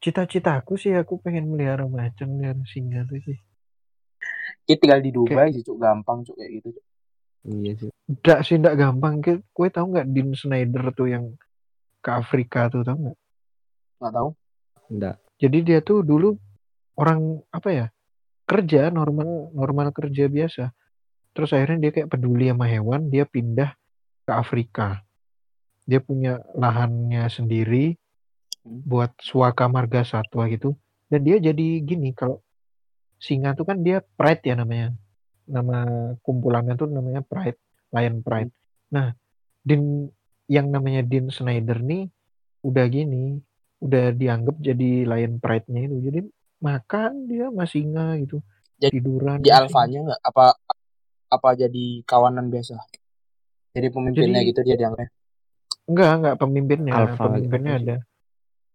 cita-citaku 0.00 0.72
sih 0.78 0.94
aku 0.94 1.18
pengen 1.20 1.50
melihara 1.50 1.84
macan 1.84 2.38
melihara 2.38 2.62
singa 2.64 3.02
tuh 3.10 3.18
sih 3.20 3.36
Kita 4.66 4.78
tinggal 4.82 5.00
di 5.02 5.10
Dubai 5.10 5.50
sih, 5.50 5.60
Cuk. 5.66 5.76
Gampang, 5.76 6.22
Cuk. 6.22 6.38
Kayak 6.38 6.50
gitu, 6.62 6.68
Cuk. 6.78 6.84
Iya 7.46 7.72
sih. 7.78 7.90
Nggak 8.10 8.40
sih 8.42 8.56
nggak 8.58 8.76
gampang 8.76 9.14
kue 9.54 9.68
tahu 9.70 9.94
nggak 9.94 10.06
Dean 10.10 10.34
Snyder 10.34 10.84
tuh 10.90 11.08
yang 11.10 11.24
ke 12.02 12.10
Afrika 12.10 12.66
tuh 12.66 12.82
tahu 12.82 12.98
nggak 13.06 13.18
Nggak 14.02 14.12
tahu. 14.12 14.30
Enggak. 14.86 15.16
jadi 15.36 15.58
dia 15.66 15.78
tuh 15.82 16.06
dulu 16.06 16.38
orang 16.94 17.42
apa 17.50 17.68
ya 17.74 17.86
kerja 18.46 18.88
normal 18.94 19.50
normal 19.50 19.90
kerja 19.90 20.30
biasa 20.30 20.70
terus 21.34 21.50
akhirnya 21.50 21.88
dia 21.88 21.92
kayak 21.92 22.08
peduli 22.14 22.46
sama 22.48 22.70
hewan 22.70 23.10
dia 23.10 23.26
pindah 23.26 23.74
ke 24.22 24.32
Afrika 24.32 25.02
dia 25.82 25.98
punya 25.98 26.38
lahannya 26.54 27.26
sendiri 27.26 27.98
Hmm. 28.66 28.82
buat 28.82 29.14
Suaka 29.22 29.70
Marga 29.70 30.02
Satwa 30.02 30.50
gitu 30.50 30.74
dan 31.06 31.22
dia 31.22 31.38
jadi 31.38 31.78
gini 31.86 32.10
kalau 32.10 32.42
singa 33.22 33.54
tuh 33.54 33.62
kan 33.62 33.78
dia 33.78 34.02
pride 34.18 34.42
ya 34.42 34.58
namanya 34.58 34.90
nama 35.46 35.78
kumpulannya 36.20 36.74
tuh 36.74 36.86
namanya 36.86 37.22
pride 37.22 37.58
lion 37.90 38.20
pride 38.20 38.50
nah 38.88 39.14
Din 39.62 40.06
yang 40.46 40.70
namanya 40.70 41.02
Dean 41.02 41.26
Snyder 41.26 41.82
nih 41.82 42.06
udah 42.62 42.86
gini 42.86 43.38
udah 43.78 44.10
dianggap 44.10 44.56
jadi 44.58 45.04
lion 45.04 45.38
pride-nya 45.38 45.86
itu 45.86 45.96
jadi 46.00 46.20
makan 46.58 47.26
dia 47.26 47.50
sama 47.50 47.66
singa 47.66 48.14
gitu 48.18 48.38
Jadi- 48.76 48.94
tiduran 48.94 49.42
Di 49.42 49.50
singa. 49.50 49.58
alfanya 49.62 49.98
nggak 50.06 50.20
apa 50.22 50.46
apa 51.26 51.48
jadi 51.52 51.84
kawanan 52.06 52.46
biasa. 52.48 52.78
Jadi 53.74 53.86
pemimpinnya 53.90 54.40
Jadi- 54.40 54.48
gitu 54.48 54.60
dia 54.62 54.76
dianggapnya. 54.78 55.10
enggak 55.86 56.10
enggak 56.14 56.36
pemimpinnya 56.38 56.92
Alpha, 56.94 57.22
pemimpinnya 57.26 57.72
apa 57.74 57.82
sih? 57.82 57.86
ada 57.90 57.96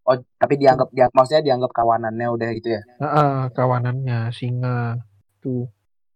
Oh, 0.01 0.17
tapi 0.35 0.53
dianggap 0.57 0.89
dia 0.91 1.05
maksudnya 1.13 1.43
dianggap 1.45 1.71
kawanannya 1.71 2.27
udah 2.27 2.49
gitu 2.57 2.69
ya. 2.73 2.81
Ah, 2.97 3.05
ah, 3.05 3.37
kawanannya 3.53 4.33
singa 4.33 4.97
tuh 5.39 5.69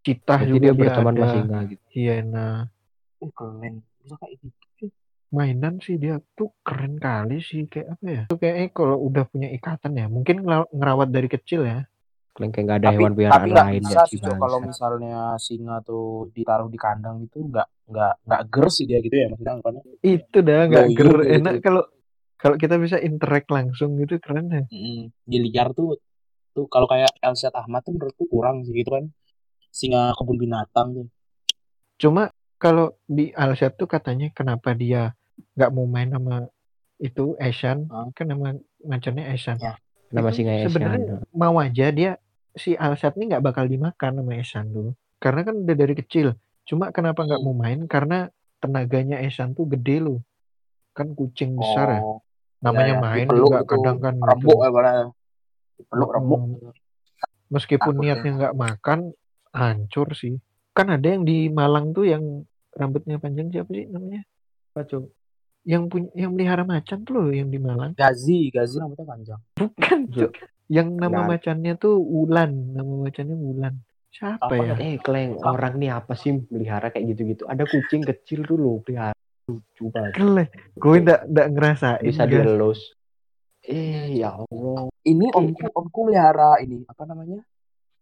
citah 0.06 0.40
Jadi 0.46 0.50
juga 0.54 0.70
dia 0.70 0.78
berteman 0.78 1.14
sama 1.16 1.26
ada 1.26 1.34
singa 1.34 1.60
gitu. 1.66 1.84
hiena 1.92 2.48
Eh, 3.20 3.32
keren. 3.34 3.76
Bisa 4.06 4.16
kayak 4.22 4.36
gitu. 4.46 4.86
mainan 5.34 5.76
sih 5.82 5.98
dia 5.98 6.22
tuh 6.38 6.54
keren 6.62 6.96
kali 7.02 7.42
sih 7.42 7.66
kayak 7.68 7.98
apa 7.98 8.06
ya 8.08 8.24
tuh 8.30 8.38
kayaknya 8.40 8.70
kalau 8.72 8.98
udah 9.04 9.26
punya 9.28 9.50
ikatan 9.52 9.98
ya 9.98 10.06
mungkin 10.08 10.46
ngerawat 10.46 11.10
dari 11.12 11.28
kecil 11.28 11.66
ya 11.66 11.84
Kalian 12.36 12.52
kayak 12.52 12.66
nggak 12.68 12.80
ada 12.80 12.88
tapi 12.88 12.96
hewan 12.96 13.12
tapi 13.12 13.18
peliharaan 13.18 13.52
lain 13.52 13.82
bisa 13.84 14.00
ya 14.00 14.08
sih 14.08 14.20
kalau 14.22 14.60
misalnya 14.62 15.18
singa 15.42 15.78
tuh 15.84 16.30
ditaruh 16.32 16.70
di 16.70 16.80
kandang 16.80 17.26
itu 17.26 17.42
nggak 17.42 17.68
nggak 17.90 18.14
nggak 18.28 18.42
gers 18.48 18.76
sih 18.80 18.86
dia 18.88 19.00
gitu 19.04 19.16
ya 19.16 19.28
maksudnya 19.34 19.82
itu 20.06 20.38
dah 20.40 20.62
nggak 20.70 20.86
Loyo 20.88 20.96
ger 20.96 21.10
gitu. 21.16 21.36
enak 21.42 21.54
kalau 21.66 21.84
kalau 22.36 22.56
kita 22.62 22.76
bisa 22.78 22.98
interact 23.02 23.50
langsung 23.50 23.98
gitu 24.00 24.22
keren 24.22 24.48
ya 24.52 24.64
Mm-mm. 24.70 25.10
Di 25.26 25.38
liar 25.42 25.74
tuh 25.74 25.98
tuh 26.56 26.72
kalau 26.72 26.88
kayak 26.88 27.12
Elshad 27.20 27.52
Ahmad 27.52 27.84
tuh 27.84 27.92
menurutku 27.98 28.24
kurang 28.32 28.64
sih 28.64 28.72
gitu 28.72 28.96
kan. 28.96 29.12
Singa 29.76 30.16
kebun 30.16 30.40
binatang 30.40 30.88
tuh. 30.94 31.08
cuma 31.96 32.32
kalau 32.56 32.96
di 33.06 33.32
Alset 33.32 33.76
tuh 33.76 33.88
katanya 33.88 34.32
kenapa 34.32 34.72
dia 34.72 35.12
nggak 35.56 35.72
mau 35.72 35.84
main 35.84 36.08
sama 36.08 36.48
itu 36.98 37.36
Asian 37.38 37.88
Hah? 37.88 38.08
kan 38.12 38.28
nama 38.28 38.56
macannya 38.82 39.28
Asian 39.28 39.56
Ya. 39.58 39.76
nama 40.10 40.32
singa 40.32 40.56
Asian. 40.56 40.72
sebenarnya 40.72 41.08
mau 41.32 41.56
aja 41.58 41.92
dia 41.92 42.12
si 42.54 42.76
Alset 42.76 43.16
ini 43.16 43.32
nggak 43.32 43.44
bakal 43.44 43.68
dimakan 43.68 44.12
sama 44.16 44.32
Asian 44.34 44.68
dulu 44.68 44.92
karena 45.20 45.44
kan 45.44 45.56
udah 45.58 45.76
dari 45.76 45.92
kecil 45.94 46.36
cuma 46.64 46.92
kenapa 46.92 47.24
nggak 47.24 47.40
Hmm. 47.40 47.48
mau 47.48 47.56
main 47.58 47.80
karena 47.86 48.32
tenaganya 48.60 49.20
Asian 49.20 49.52
tuh 49.52 49.68
gede 49.68 50.00
loh 50.00 50.20
kan 50.92 51.12
kucing 51.12 51.56
besar 51.56 51.88
ya 51.90 52.02
Oh, 52.02 52.20
namanya 52.60 52.92
ya, 52.92 52.96
ya. 52.96 53.04
main 53.04 53.26
Dipeluk 53.26 53.44
juga 53.46 53.60
gitu, 53.60 53.72
kadang 53.72 53.98
kan 54.00 54.14
gitu. 54.16 54.28
Rebuk 54.32 54.60
ya. 54.60 55.06
Dipeluk 55.76 56.10
Mm-mm. 56.10 56.16
rebuk. 56.16 56.42
meskipun 57.46 57.94
Takut 57.94 58.02
niatnya 58.02 58.32
nggak 58.34 58.56
makan 58.56 59.00
hancur 59.56 60.12
sih 60.12 60.36
kan 60.70 60.92
ada 60.92 61.08
yang 61.08 61.24
di 61.24 61.48
Malang 61.48 61.90
tuh 61.90 62.04
yang 62.04 62.44
rambutnya 62.70 63.16
panjang 63.16 63.48
siapa 63.50 63.72
sih 63.72 63.88
namanya 63.88 64.28
Apa, 64.70 64.84
Cuk? 64.86 65.08
yang 65.64 65.88
punya 65.88 66.12
yang 66.14 66.36
melihara 66.36 66.62
macan 66.62 67.02
tuh 67.02 67.14
loh 67.16 67.30
yang 67.32 67.48
di 67.48 67.58
Malang 67.58 67.96
Gazi, 67.96 68.52
Gazi 68.52 68.78
rambutnya 68.78 69.08
panjang. 69.08 69.40
bukan 69.56 70.00
Cuk. 70.10 70.32
yang 70.68 70.92
nama 70.94 71.24
Nah. 71.24 71.28
macannya 71.32 71.74
tuh 71.76 71.96
Wulan 71.96 72.52
nama 72.72 72.94
macannya 73.00 73.34
Wulan 73.34 73.80
siapa 74.10 74.46
Apa 74.46 74.56
ya 74.58 74.74
Eh, 74.78 74.96
kleng 74.98 75.36
orang 75.38 75.76
nih 75.76 75.92
apa 75.92 76.14
sih 76.14 76.36
melihara 76.46 76.88
kayak 76.88 77.12
gitu-gitu? 77.12 77.44
Ada 77.46 77.64
kucing 77.64 78.02
kecil 78.02 78.44
tuh 78.44 78.56
loh 78.56 78.80
pelihara 78.80 79.16
lucu 79.46 79.88
banget. 79.88 80.14
kele 80.14 80.46
gue 80.74 80.96
ndak 81.02 81.22
ndak 81.28 81.48
ngerasain 81.50 82.02
Bisa 82.02 82.26
dielus. 82.26 82.82
Eh, 83.62 84.20
ya 84.20 84.34
Allah. 84.34 84.90
Ini 85.02 85.26
omku 85.32 85.66
omku 85.72 86.00
melihara 86.04 86.58
ini 86.60 86.82
apa 86.84 87.04
namanya? 87.04 87.42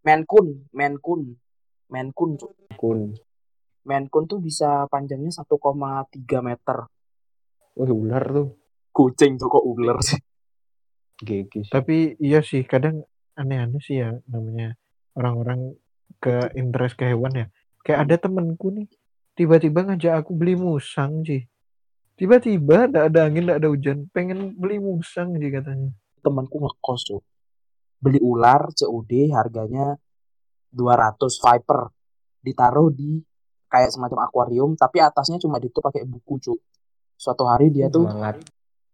Menkun, 0.01 0.67
Menkun. 0.69 1.39
Menkun, 1.93 2.41
Cuk. 2.41 2.51
Kun. 2.73 3.13
Menkun 3.85 4.23
tuh 4.25 4.41
bisa 4.41 4.89
panjangnya 4.89 5.29
1,3 5.29 6.41
meter. 6.41 6.77
Wih, 7.77 7.91
ular 7.93 8.25
tuh. 8.25 8.49
Kucing 8.89 9.37
tuh 9.37 9.49
kok 9.49 9.61
ular 9.61 10.01
sih. 10.01 10.17
Gigi 11.21 11.61
sih. 11.61 11.69
tapi 11.69 12.17
iya 12.17 12.41
sih 12.41 12.65
kadang 12.65 13.05
aneh-aneh 13.37 13.79
sih 13.79 14.01
ya 14.01 14.17
namanya 14.27 14.73
orang-orang 15.13 15.77
ke 16.17 16.51
interest 16.57 16.97
ke 16.97 17.05
hewan 17.13 17.37
ya 17.37 17.45
kayak 17.85 18.09
ada 18.09 18.15
temenku 18.17 18.73
nih 18.73 18.89
tiba-tiba 19.37 19.85
ngajak 19.85 20.25
aku 20.25 20.33
beli 20.33 20.57
musang 20.57 21.21
sih 21.21 21.45
tiba-tiba 22.17 22.89
ndak 22.89 23.13
ada 23.13 23.29
angin 23.29 23.45
ndak 23.45 23.61
ada 23.61 23.69
hujan 23.69 24.09
pengen 24.09 24.57
beli 24.57 24.81
musang 24.81 25.37
sih 25.37 25.53
katanya 25.53 25.93
Temanku 26.23 26.55
ngekos, 26.63 27.01
Cuk. 27.11 27.23
Beli 27.99 28.19
ular 28.23 28.71
COD 28.71 29.11
harganya 29.35 29.99
200 30.73 31.15
Viper. 31.21 31.81
Ditaruh 32.43 32.89
di 32.91 33.21
kayak 33.71 33.93
semacam 33.93 34.27
akuarium 34.27 34.75
tapi 34.75 34.99
atasnya 34.99 35.39
cuma 35.39 35.61
ditutup 35.61 35.87
pakai 35.87 36.03
buku, 36.03 36.41
Cuk. 36.41 36.59
Suatu 37.15 37.47
hari 37.47 37.71
dia 37.71 37.87
tuh 37.87 38.03
Semangat. 38.09 38.41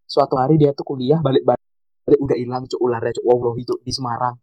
suatu 0.09 0.35
hari 0.37 0.57
dia 0.59 0.73
tuh 0.75 0.85
kuliah 0.85 1.17
balik 1.21 1.45
balik 1.45 2.19
udah 2.19 2.37
hilang 2.37 2.65
cuk 2.65 2.81
ularnya 2.81 3.13
cuk 3.13 3.25
wow 3.25 3.53
itu 3.57 3.77
di 3.85 3.93
Semarang 3.93 4.33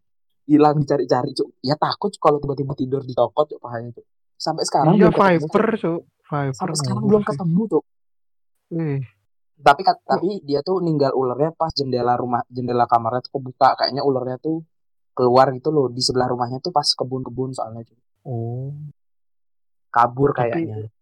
hilang 0.46 0.78
dicari-cari 0.78 1.34
cuk 1.34 1.58
ya 1.58 1.74
takut 1.74 2.14
kalau 2.22 2.38
tiba-tiba 2.38 2.78
tidur 2.78 3.02
di 3.02 3.10
toko 3.10 3.42
cuk 3.42 3.58
pahanya 3.58 3.90
cuk 3.98 4.06
sampai 4.38 4.62
sekarang 4.62 4.94
iya 4.94 5.10
belum. 5.10 5.18
Viper 5.18 5.66
so 5.74 5.92
Viper 6.30 6.54
sampai 6.54 6.76
sekarang 6.78 7.02
belum 7.02 7.22
ketemu 7.26 7.62
cuk 7.66 7.84
Eh, 8.66 8.98
tapi 9.62 9.86
tapi 9.86 10.42
dia 10.42 10.58
tuh 10.58 10.82
ninggal 10.82 11.14
ularnya 11.14 11.54
pas 11.54 11.70
jendela 11.70 12.18
rumah 12.18 12.42
jendela 12.50 12.82
kamarnya 12.90 13.22
tuh 13.22 13.38
kebuka 13.38 13.78
kayaknya 13.78 14.02
ularnya 14.02 14.42
tuh 14.42 14.66
keluar 15.16 15.48
gitu 15.50 15.72
loh 15.72 15.88
di 15.88 15.98
sebelah 15.98 16.28
rumahnya 16.28 16.60
tuh 16.60 16.70
pas 16.70 16.84
kebun-kebun 16.84 17.56
soalnya 17.56 17.88
oh 18.28 18.70
kabur 19.88 20.36
Tapi- 20.36 20.52
kayaknya 20.52 20.92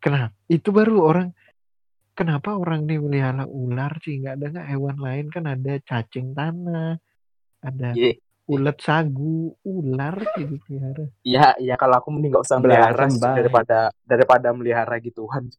kenapa 0.00 0.32
itu 0.48 0.68
baru 0.72 0.96
orang 1.04 1.28
kenapa 2.16 2.56
orang 2.56 2.88
nih 2.88 2.98
melihara 2.98 3.44
ular 3.44 3.92
sih 4.00 4.18
nggak 4.18 4.34
ada 4.34 4.46
nggak 4.50 4.68
hewan 4.72 4.96
lain 4.98 5.26
kan 5.28 5.44
ada 5.46 5.72
cacing 5.84 6.32
tanah 6.32 6.96
ada 7.60 7.88
Iya. 7.92 8.16
ulet 8.48 8.78
sagu 8.80 9.52
ular 9.62 10.16
sih 10.32 10.48
dipelihara 10.48 11.04
Iya, 11.20 11.46
iya 11.60 11.74
kalau 11.76 12.00
aku 12.00 12.08
mending 12.08 12.32
gak 12.32 12.46
usah 12.48 12.58
melihara 12.58 13.04
daripada 13.36 13.78
daripada 14.02 14.48
melihara 14.56 14.96
gituan. 14.98 15.52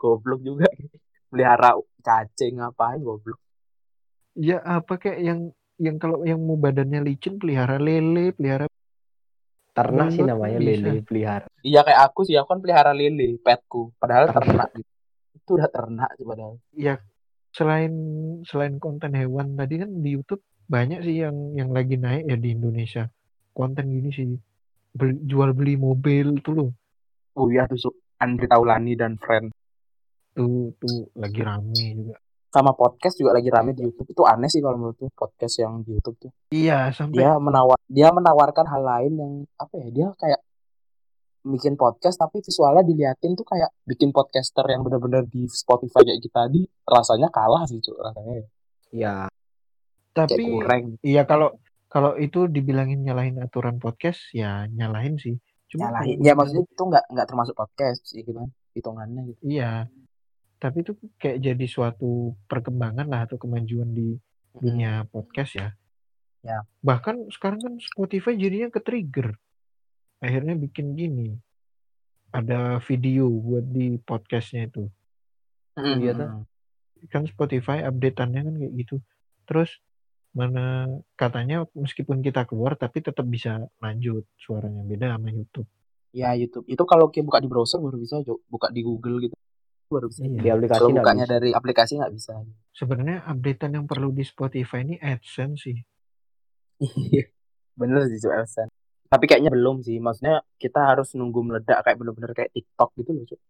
Goblok 0.00 0.40
juga. 0.40 0.64
Melihara 1.30 1.76
cacing 2.00 2.56
ngapain 2.56 2.98
goblok. 2.98 3.36
Ya 4.32 4.64
apa 4.64 4.96
kayak 4.96 5.20
yang 5.20 5.40
yang 5.80 5.96
kalau 5.96 6.24
yang 6.26 6.40
mau 6.42 6.58
badannya 6.58 7.00
licin 7.04 7.40
pelihara 7.40 7.80
lele, 7.80 8.32
pelihara 8.36 8.66
Ternak 9.72 10.12
sih 10.12 10.20
namanya 10.20 10.60
bisa. 10.60 10.68
lele 10.84 11.00
pelihara. 11.00 11.46
Iya 11.64 11.80
kayak 11.80 12.00
aku 12.12 12.28
sih, 12.28 12.36
aku 12.36 12.48
kan 12.52 12.60
pelihara 12.60 12.92
lele, 12.92 13.40
petku. 13.40 13.88
Padahal 13.96 14.28
Ternak. 14.28 14.68
ternak 14.68 14.68
gitu. 14.76 14.90
Itu 15.32 15.50
udah 15.56 15.70
ternak 15.72 16.10
sih 16.20 16.24
padahal. 16.28 16.54
ya 16.76 16.94
selain 17.52 17.92
selain 18.48 18.76
konten 18.80 19.12
hewan 19.12 19.56
tadi 19.56 19.80
kan 19.80 19.90
di 20.00 20.16
YouTube 20.16 20.40
banyak 20.68 21.04
sih 21.04 21.20
yang 21.20 21.52
yang 21.52 21.68
lagi 21.72 21.96
naik 21.96 22.28
ya 22.28 22.36
di 22.36 22.52
Indonesia. 22.52 23.08
Konten 23.52 23.88
gini 23.88 24.10
sih. 24.12 24.28
Beli, 24.92 25.24
jual 25.24 25.56
beli 25.56 25.80
mobil 25.80 26.36
tuh 26.44 26.52
loh. 26.52 26.70
Oh 27.36 27.48
iya 27.48 27.64
tuh. 27.64 27.96
Andri 28.20 28.44
Taulani 28.46 28.92
dan 28.92 29.16
friend. 29.16 29.50
Tuh 30.36 30.72
tuh 30.76 31.08
lagi 31.16 31.40
rame 31.40 31.86
juga. 31.96 32.16
Sama 32.52 32.76
podcast 32.76 33.16
juga 33.16 33.32
lagi 33.32 33.48
rame 33.48 33.72
di 33.72 33.80
YouTube. 33.82 34.12
Itu 34.12 34.28
aneh 34.28 34.46
sih 34.46 34.60
kalau 34.60 34.76
menurutku 34.76 35.08
podcast 35.16 35.56
yang 35.56 35.80
di 35.80 35.96
YouTube 35.96 36.20
tuh. 36.20 36.30
Iya, 36.52 36.92
sampai 36.92 37.16
Dia 37.16 37.32
menawar 37.40 37.80
dia 37.88 38.12
menawarkan 38.12 38.66
hal 38.68 38.82
lain 38.84 39.12
yang 39.16 39.32
apa 39.56 39.74
ya? 39.80 39.88
Dia 39.88 40.08
kayak 40.14 40.40
bikin 41.42 41.74
podcast 41.74 42.20
tapi 42.20 42.38
visualnya 42.38 42.86
diliatin 42.86 43.34
tuh 43.34 43.42
kayak 43.42 43.72
bikin 43.82 44.14
podcaster 44.14 44.62
yang 44.68 44.86
benar-benar 44.86 45.26
di 45.26 45.48
Spotify 45.48 46.06
kayak 46.06 46.22
kita 46.22 46.46
di 46.46 46.62
rasanya 46.86 47.32
kalah 47.32 47.64
sih 47.66 47.80
Cuk, 47.80 47.98
rasanya. 47.98 48.46
Ya, 48.92 49.14
Kayak 50.12 50.28
tapi 50.28 50.42
kurang. 50.44 50.82
iya 51.00 51.24
kalau 51.24 51.56
kalau 51.88 52.14
itu 52.14 52.46
dibilangin 52.46 53.00
nyalahin 53.00 53.40
aturan 53.40 53.80
podcast 53.80 54.28
ya 54.30 54.68
nyalahin 54.68 55.16
sih. 55.16 55.40
Cuma 55.66 55.88
nyalahin 55.88 56.20
ya 56.20 56.36
maksudnya 56.36 56.62
itu 56.62 56.84
nggak 56.84 57.04
nggak 57.10 57.26
termasuk 57.26 57.54
podcast 57.56 58.04
sih 58.04 58.20
gitu 58.20 58.36
kan 58.36 58.52
hitungannya 58.76 59.32
gitu 59.32 59.40
Iya. 59.42 59.88
Tapi 60.62 60.86
itu 60.86 60.94
kayak 61.18 61.42
jadi 61.42 61.66
suatu 61.66 62.38
perkembangan 62.46 63.10
lah 63.10 63.26
atau 63.26 63.34
kemajuan 63.34 63.90
di 63.90 64.14
dunia 64.54 65.02
podcast 65.10 65.58
ya. 65.58 65.68
Ya. 66.46 66.62
Bahkan 66.86 67.34
sekarang 67.34 67.58
kan 67.58 67.74
Spotify 67.82 68.38
jadinya 68.38 68.70
ke 68.70 68.78
trigger. 68.78 69.34
Akhirnya 70.22 70.54
bikin 70.54 70.94
gini. 70.94 71.34
Ada 72.30 72.78
video 72.86 73.26
buat 73.26 73.66
di 73.66 73.98
podcastnya 73.98 74.70
itu. 74.70 74.86
Iya 75.82 76.14
tuh. 76.14 76.46
Kan 77.10 77.26
Spotify 77.26 77.82
updateannya 77.82 78.40
kan 78.46 78.54
kayak 78.54 78.74
gitu. 78.86 78.96
Terus 79.50 79.82
mana 80.30 80.86
katanya 81.18 81.66
meskipun 81.74 82.22
kita 82.22 82.46
keluar 82.46 82.78
tapi 82.78 83.02
tetap 83.02 83.26
bisa 83.26 83.66
lanjut 83.82 84.24
suaranya 84.38 84.80
beda 84.86 85.12
sama 85.12 85.28
YouTube. 85.28 85.68
ya 86.12 86.36
YouTube 86.36 86.68
itu 86.68 86.84
kalau 86.88 87.08
kayak 87.08 87.24
buka 87.24 87.40
di 87.40 87.48
browser 87.48 87.80
baru 87.80 87.96
bisa 88.00 88.20
buka 88.48 88.68
di 88.68 88.84
Google 88.84 89.16
gitu 89.28 89.36
baru 89.92 90.06
bisa. 90.08 90.24
Iya. 90.24 90.40
Di 90.40 90.48
aplikasi 90.48 90.80
Kalau 90.80 90.96
bukanya 90.96 91.26
bisa. 91.28 91.34
dari 91.36 91.50
aplikasi 91.52 91.92
nggak 92.00 92.12
bisa. 92.16 92.32
Sebenarnya 92.72 93.18
updatean 93.28 93.72
yang 93.76 93.86
perlu 93.86 94.08
di 94.10 94.24
Spotify 94.24 94.80
ini 94.80 94.96
AdSense 94.96 95.68
sih. 95.68 95.78
Iya. 96.80 97.28
Bener 97.76 98.08
sih 98.08 98.18
Elsan. 98.24 98.68
Tapi 99.12 99.24
kayaknya 99.28 99.52
belum 99.52 99.84
sih. 99.84 100.00
Maksudnya 100.00 100.40
kita 100.56 100.80
harus 100.80 101.12
nunggu 101.12 101.40
meledak 101.44 101.84
kayak 101.84 102.00
bener-bener 102.00 102.32
kayak 102.32 102.50
TikTok 102.56 102.90
gitu 102.96 103.10
loh, 103.12 103.24
Cuk. 103.28 103.40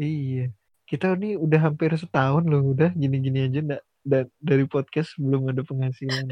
Iya. 0.00 0.46
Kita 0.88 1.14
ini 1.14 1.38
udah 1.38 1.60
hampir 1.70 1.92
setahun 1.94 2.48
loh, 2.48 2.74
udah 2.74 2.90
gini-gini 2.96 3.46
aja 3.46 3.60
nggak 3.62 3.82
da- 4.02 4.32
dari 4.40 4.64
podcast 4.66 5.14
belum 5.20 5.52
ada 5.52 5.62
penghasilan. 5.62 6.26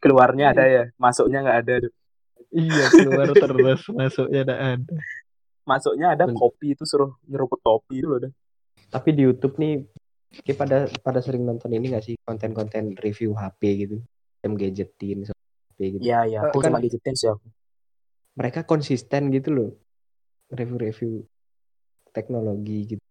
Keluarnya 0.00 0.56
ada 0.56 0.64
ya, 0.64 0.84
masuknya 0.96 1.44
nggak 1.44 1.58
ada. 1.60 1.74
Iya, 2.50 2.84
keluar 2.90 3.28
terus 3.30 3.82
masuknya 3.94 4.40
nggak 4.42 4.62
ada. 4.80 4.96
Masuknya 5.62 6.12
ada 6.12 6.24
Ben- 6.24 6.34
kopi 6.34 6.72
itu 6.72 6.84
suruh 6.84 7.14
nyeruput 7.24 7.60
kopi 7.60 8.00
itu 8.00 8.08
loh. 8.08 8.18
dah. 8.20 8.32
Tapi 8.90 9.08
di 9.12 9.22
YouTube 9.22 9.54
nih 9.56 9.86
kita 10.42 10.56
pada 10.56 10.76
pada 11.00 11.18
sering 11.18 11.42
nonton 11.42 11.70
ini 11.70 11.90
nggak 11.90 12.04
sih 12.04 12.14
konten-konten 12.20 12.94
review 12.96 13.34
HP 13.34 13.60
gitu, 13.80 13.96
jam 14.40 14.52
gadgetin 14.54 15.18
sama 15.24 15.40
HP 15.68 15.78
gitu. 15.92 16.02
Iya, 16.02 16.18
iya. 16.24 16.38
Aku 16.44 16.58
Kan- 16.58 16.70
cuma 16.70 16.78
gadgetin 16.78 17.14
sih 17.14 17.28
aku. 17.28 17.46
Mereka 18.32 18.62
konsisten 18.62 19.28
gitu 19.28 19.50
loh 19.50 19.70
review-review 20.48 21.26
teknologi 22.10 22.78
gitu. 22.88 23.04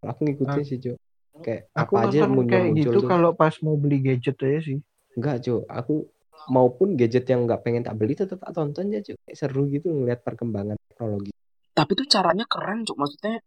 Aku 0.00 0.20
ngikutin 0.24 0.58
Ah. 0.58 0.66
sih, 0.66 0.78
Jo. 0.78 0.94
Kayak 1.36 1.70
Aku 1.72 1.94
apa 1.94 2.06
aja 2.06 2.18
nonton 2.26 2.46
kayak 2.46 2.70
gitu 2.76 2.98
tuh. 2.98 3.08
kalau 3.08 3.30
pas 3.32 3.54
mau 3.60 3.74
beli 3.74 3.98
gadget 4.00 4.34
aja 4.36 4.60
sih. 4.64 4.78
Enggak, 5.14 5.36
Jo. 5.40 5.62
Aku 5.64 6.10
maupun 6.48 6.94
gadget 6.94 7.22
yang 7.24 7.46
nggak 7.46 7.62
pengen 7.62 7.82
tak 7.82 7.94
beli 7.94 8.14
tetap 8.14 8.38
tak 8.38 8.50
tonton 8.52 8.90
ya, 8.90 8.98
Jo. 9.00 9.14
Kayak 9.20 9.36
seru 9.36 9.66
gitu 9.68 9.90
ngeliat 9.90 10.20
perkembangan 10.20 10.74
teknologi. 10.84 11.30
Tapi 11.72 11.92
tuh 11.92 12.04
caranya 12.04 12.44
keren, 12.44 12.84
Cuk. 12.84 12.96
Maksudnya 12.96 13.40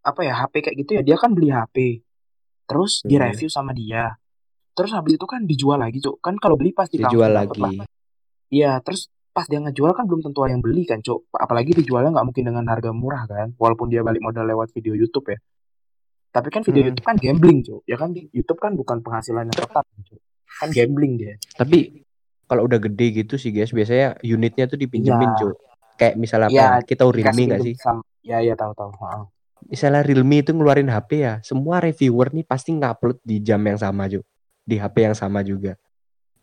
apa 0.00 0.20
ya 0.20 0.32
HP 0.34 0.54
kayak 0.62 0.76
gitu 0.78 0.90
ya 0.96 1.02
dia 1.02 1.12
kan 1.14 1.28
beli 1.30 1.52
HP 1.52 2.00
terus 2.64 3.04
Hmm. 3.04 3.12
direview 3.12 3.52
sama 3.52 3.76
dia 3.76 4.16
terus 4.72 4.96
habis 4.96 5.12
itu 5.12 5.26
kan 5.28 5.44
dijual 5.44 5.76
lagi 5.76 6.00
cuk 6.00 6.16
kan 6.20 6.40
kalau 6.40 6.56
beli 6.56 6.72
pasti 6.72 6.96
Dijual 6.96 7.28
lagi. 7.28 7.60
iya 8.48 8.80
terus 8.80 9.12
pas 9.30 9.44
dia 9.44 9.60
ngejual 9.60 9.92
kan 9.92 10.08
belum 10.08 10.24
tentu 10.24 10.40
ada 10.40 10.56
yang 10.56 10.64
beli 10.64 10.88
kan 10.88 10.98
cuk 10.98 11.28
apalagi 11.30 11.76
dijualnya 11.76 12.16
nggak 12.16 12.24
mungkin 12.24 12.44
dengan 12.46 12.64
harga 12.64 12.90
murah 12.90 13.28
kan 13.28 13.52
walaupun 13.54 13.86
dia 13.86 14.00
balik 14.00 14.24
modal 14.24 14.48
lewat 14.48 14.72
video 14.72 14.96
YouTube 14.96 15.28
ya 15.28 15.38
tapi 16.30 16.48
kan 16.48 16.64
video 16.64 16.80
Hmm. 16.80 16.88
YouTube 16.88 17.04
kan 17.04 17.16
gambling 17.18 17.58
cuk 17.60 17.80
ya 17.84 17.96
kan 18.00 18.08
di 18.10 18.24
YouTube 18.30 18.56
kan 18.56 18.72
bukan 18.72 19.04
penghasilan 19.04 19.44
yang 19.44 19.58
tetap 19.60 19.84
cuk 19.84 20.20
kan 20.56 20.68
gambling 20.72 21.20
dia 21.20 21.36
Tapi 21.52 22.08
kalau 22.48 22.64
udah 22.64 22.80
gede 22.80 23.20
gitu 23.20 23.36
sih 23.36 23.52
guys, 23.52 23.70
biasanya 23.70 24.16
unitnya 24.24 24.64
tuh 24.64 24.74
dipinjemin, 24.74 25.28
Iya. 25.28 25.38
Jo. 25.38 25.48
Kayak 26.00 26.14
misalnya 26.16 26.48
apa 26.48 26.56
Iya, 26.56 26.64
ya, 26.64 26.80
kita 26.80 27.02
Realme 27.04 27.42
nggak 27.44 27.60
sih? 27.60 27.74
sama- 27.76 28.04
ya 28.24 28.40
ya 28.40 28.54
tahu 28.56 28.72
tahu. 28.72 28.90
Misalnya 29.68 30.00
Realme 30.00 30.40
itu 30.40 30.50
ngeluarin 30.56 30.88
HP 30.88 31.10
ya, 31.20 31.34
semua 31.44 31.76
reviewer 31.78 32.32
nih 32.32 32.48
pasti 32.48 32.72
ngupload 32.72 33.20
di 33.20 33.36
jam 33.44 33.60
yang 33.60 33.76
sama, 33.76 34.08
Jo. 34.08 34.24
Di 34.64 34.80
HP 34.80 34.96
yang 35.04 35.12
sama 35.12 35.44
juga. 35.44 35.76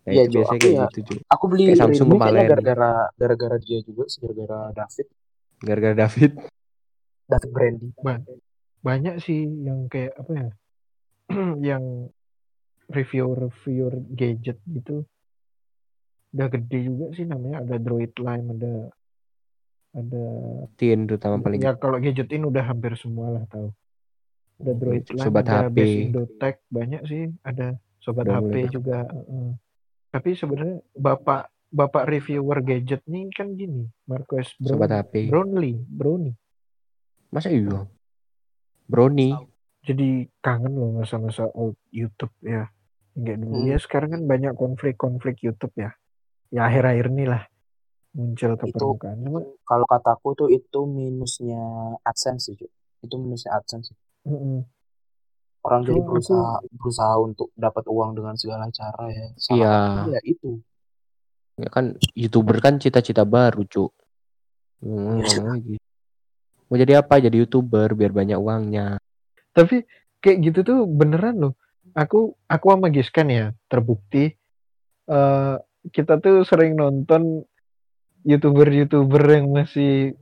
Nah, 0.05 0.13
Iya, 0.13 0.23
itu 0.29 0.31
Jo. 0.31 0.37
biasanya 0.45 0.59
kayak 0.61 0.75
ya- 0.77 0.85
gitu, 0.93 0.99
Jo. 1.01 1.13
aku 1.25 1.43
beli 1.49 1.63
Kayak 1.73 1.79
Samsung 1.81 2.07
Realme 2.07 2.21
kemarin. 2.21 2.47
gara-gara 2.53 2.91
gara-gara 3.17 3.57
dia 3.57 3.79
juga 3.81 4.03
sih 4.05 4.19
gara-gara 4.21 4.59
David 4.77 5.07
Gara-gara 5.57 5.95
David. 5.97 6.31
David 7.27 7.49
Brandy 7.51 7.87
Banyak 8.77 9.15
sih 9.19 9.41
yang 9.65 9.89
kayak 9.89 10.13
apa 10.15 10.31
ya? 10.37 10.49
yang 11.73 11.83
reviewer-reviewer 12.87 13.99
gadget 14.13 14.61
gitu. 14.63 15.03
Udah 16.31 16.47
gede 16.47 16.79
juga 16.87 17.11
sih 17.11 17.25
namanya. 17.25 17.65
Ada 17.65 17.81
Droid 17.81 18.13
Lime, 18.15 18.47
ada 18.53 18.73
ada 19.91 20.23
Tin 20.75 21.05
terutama 21.05 21.37
paling 21.37 21.59
ya 21.59 21.73
kalau 21.73 21.97
gadgetin 21.97 22.43
udah 22.43 22.63
hampir 22.63 22.93
semua 22.95 23.31
lah 23.31 23.43
tahu. 23.47 23.69
Ada 24.57 24.73
Droid 24.73 25.05
Lime, 25.07 25.21
Sobat 25.21 25.45
ada 25.45 25.69
HP. 25.69 25.77
Indotech, 26.09 26.57
banyak 26.67 27.01
sih. 27.05 27.29
Ada 27.41 27.77
Sobat 27.97 28.25
Udah 28.25 28.41
HP 28.41 28.53
mulai. 28.57 28.73
juga. 28.73 28.97
heeh. 29.05 29.49
Tapi 30.09 30.29
sebenarnya 30.33 30.77
bapak 30.91 31.41
bapak 31.67 32.03
reviewer 32.07 32.59
gadget 32.61 33.03
nih 33.05 33.27
kan 33.29 33.53
gini, 33.53 33.85
Marcus 34.03 34.55
sobat 34.57 34.89
Brown, 34.89 34.99
HP. 35.03 35.13
Brownlee, 35.29 35.77
Brownie. 35.83 36.35
Masa 37.29 37.51
iya? 37.51 37.85
Brownie. 38.85 39.35
Jadi 39.83 40.25
kangen 40.39 40.73
loh 40.73 40.91
masa-masa 40.95 41.47
old 41.53 41.75
YouTube 41.89 42.31
ya. 42.41 42.71
Enggak 43.13 43.37
dulu 43.39 43.55
Hmm. 43.57 43.67
ya 43.67 43.77
sekarang 43.77 44.09
kan 44.11 44.21
banyak 44.25 44.53
konflik-konflik 44.53 45.37
YouTube 45.41 45.75
ya. 45.75 45.91
Ya 46.49 46.65
akhir-akhir 46.65 47.11
ini 47.11 47.25
lah 47.27 47.43
muncul 48.17 48.51
ke 48.57 48.65
Itu- 48.65 48.73
permukaan. 48.73 49.17
Cuma 49.21 49.39
kalau 49.61 49.85
kataku 49.85 50.27
tuh 50.35 50.47
itu 50.49 50.79
minusnya 50.83 51.61
AdSense 52.01 52.49
sih 52.49 52.55
Cuk. 52.57 52.71
itu 52.97 53.13
minusnya 53.15 53.53
AdSense 53.53 53.93
sih. 53.93 53.97
mm-mm. 54.25 54.65
orang 55.61 55.81
jadi 55.83 55.99
aku- 55.99 56.07
berusaha 56.09 56.51
berusaha 56.73 57.15
untuk 57.19 57.47
dapat 57.53 57.85
uang 57.85 58.11
dengan 58.13 58.33
segala 58.33 58.65
cara 58.69 59.03
ya 59.07 59.25
Iya. 59.47 59.75
ya 60.09 60.21
itu 60.23 60.59
Ya 61.57 61.69
kan 61.69 61.97
YouTuber 62.13 62.57
kan 62.57 62.77
cita-cita 62.77 63.25
baru, 63.25 63.65
Cuk. 63.65 63.89
Hmm, 64.77 65.17
lagi. 65.25 65.81
Mau 66.63 66.77
jadi 66.77 67.01
apa? 67.01 67.17
Jadi 67.17 67.41
YouTuber 67.41 67.93
biar 67.93 68.13
banyak 68.13 68.37
uangnya. 68.37 69.01
Tapi 69.51 69.81
kayak 70.19 70.37
gitu 70.43 70.59
tuh 70.61 70.79
beneran 70.85 71.41
loh. 71.41 71.53
Aku 71.93 72.37
aku 72.45 72.65
sama 72.69 72.93
Giskan 72.93 73.27
ya 73.27 73.45
terbukti 73.65 74.37
eh 75.07 75.55
kita 75.89 76.21
tuh 76.21 76.45
sering 76.45 76.77
nonton 76.77 77.41
youtuber-youtuber 78.23 79.23
yang 79.29 79.51
masih 79.51 80.17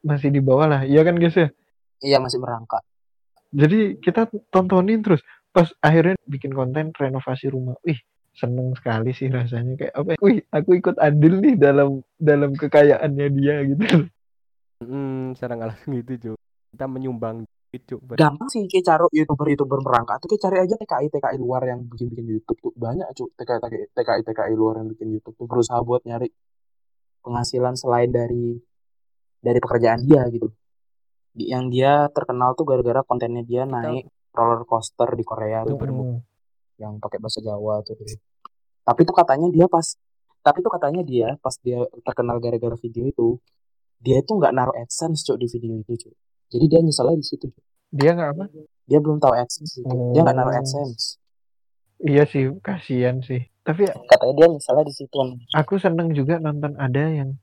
masih 0.00 0.28
di 0.30 0.38
bawah 0.38 0.66
lah. 0.68 0.80
Iya 0.84 1.02
kan 1.02 1.16
guys 1.16 1.34
ya. 1.34 1.48
iya 1.98 2.22
masih 2.22 2.38
merangkak 2.38 2.78
Jadi 3.50 3.98
kita 3.98 4.30
tontonin 4.54 5.02
terus 5.02 5.18
pas 5.50 5.66
akhirnya 5.82 6.14
bikin 6.28 6.52
konten 6.52 6.92
renovasi 6.94 7.48
rumah. 7.48 7.74
Wih, 7.82 7.98
seneng 8.30 8.76
sekali 8.76 9.10
sih 9.10 9.26
rasanya 9.26 9.74
kayak 9.74 9.94
apa? 9.96 10.08
ya, 10.14 10.18
Wih, 10.20 10.38
aku 10.52 10.70
ikut 10.76 10.96
andil 11.00 11.40
nih 11.40 11.56
dalam 11.56 12.04
dalam 12.14 12.52
kekayaannya 12.54 13.26
dia 13.34 13.56
gitu. 13.66 14.06
Hmm, 14.78 15.34
secara 15.34 15.58
nggak 15.58 15.70
langsung 15.74 15.92
gitu, 15.98 16.12
Cuk. 16.22 16.38
Kita 16.70 16.86
menyumbang 16.86 17.42
duit, 17.42 17.82
Cuk. 17.82 18.00
buat- 18.04 18.20
gampang 18.20 18.46
sih 18.46 18.62
kayak 18.70 18.84
cari 18.86 19.04
youtuber 19.16 19.46
youtuber 19.48 19.78
merangkak 19.82 20.16
tuh 20.22 20.28
kayak 20.30 20.42
cari 20.44 20.56
aja 20.62 20.74
TKI 20.78 21.06
TKI 21.10 21.36
luar 21.36 21.62
yang 21.66 21.80
bikin 21.84 22.06
bikin 22.12 22.26
YouTube 22.28 22.58
tuh 22.62 22.72
banyak 22.76 23.08
cuy 23.10 23.28
TKI 23.34 23.58
TKI 23.58 23.84
TKI 23.92 24.20
TKI 24.22 24.54
luar 24.54 24.74
yang 24.78 24.88
bikin 24.88 25.08
YouTube 25.10 25.34
tuh 25.34 25.46
berusaha 25.50 25.80
buat 25.82 26.04
nyari 26.04 26.28
penghasilan 27.28 27.76
selain 27.76 28.08
dari 28.08 28.56
dari 29.38 29.58
pekerjaan 29.60 30.00
dia 30.00 30.24
gitu 30.28 30.48
yang 31.36 31.68
dia 31.68 32.08
terkenal 32.10 32.56
tuh 32.56 32.64
gara-gara 32.64 33.04
kontennya 33.04 33.44
dia 33.44 33.62
naik 33.62 34.08
roller 34.32 34.64
coaster 34.64 35.06
di 35.12 35.22
Korea 35.22 35.62
tuh 35.62 35.76
Mm. 35.76 36.18
yang 36.78 36.96
pakai 36.96 37.18
bahasa 37.18 37.38
Jawa 37.38 37.82
tuh. 37.82 37.94
Tapi 38.82 39.00
tuh 39.02 39.12
katanya 39.12 39.46
dia 39.48 39.66
pas 39.66 39.84
tapi 40.38 40.62
tuh 40.62 40.70
katanya 40.70 41.02
dia 41.02 41.34
pas 41.38 41.54
dia 41.58 41.78
terkenal 42.00 42.38
gara-gara 42.38 42.74
video 42.74 43.04
itu 43.04 43.28
dia 43.98 44.18
itu 44.18 44.30
nggak 44.30 44.50
naruh 44.50 44.74
AdSense 44.74 45.26
cuk 45.26 45.36
di 45.36 45.46
video 45.46 45.74
itu 45.76 46.06
cuk. 46.06 46.14
Jadi 46.48 46.64
dia 46.66 46.80
nyeselnya 46.80 47.18
di 47.18 47.26
situ. 47.26 47.46
Dia 47.90 48.14
nggak 48.14 48.30
apa? 48.34 48.44
Dia 48.86 48.98
belum 48.98 49.18
tahu 49.18 49.34
AdSense. 49.34 49.82
Cuk. 49.82 50.14
Dia 50.14 50.20
nggak 50.22 50.36
naruh 50.38 50.54
Oh. 50.54 50.60
AdSense. 50.62 51.04
Iya 51.98 52.22
sih, 52.24 52.46
kasihan 52.62 53.18
sih. 53.20 53.42
Tapi 53.68 53.84
Katanya 54.08 54.32
dia 54.32 54.46
nyeselnya 54.48 54.84
di 54.88 54.94
situ. 54.96 55.16
aku 55.52 55.76
seneng 55.76 56.16
juga 56.16 56.40
nonton 56.40 56.72
ada 56.80 57.04
yang 57.04 57.36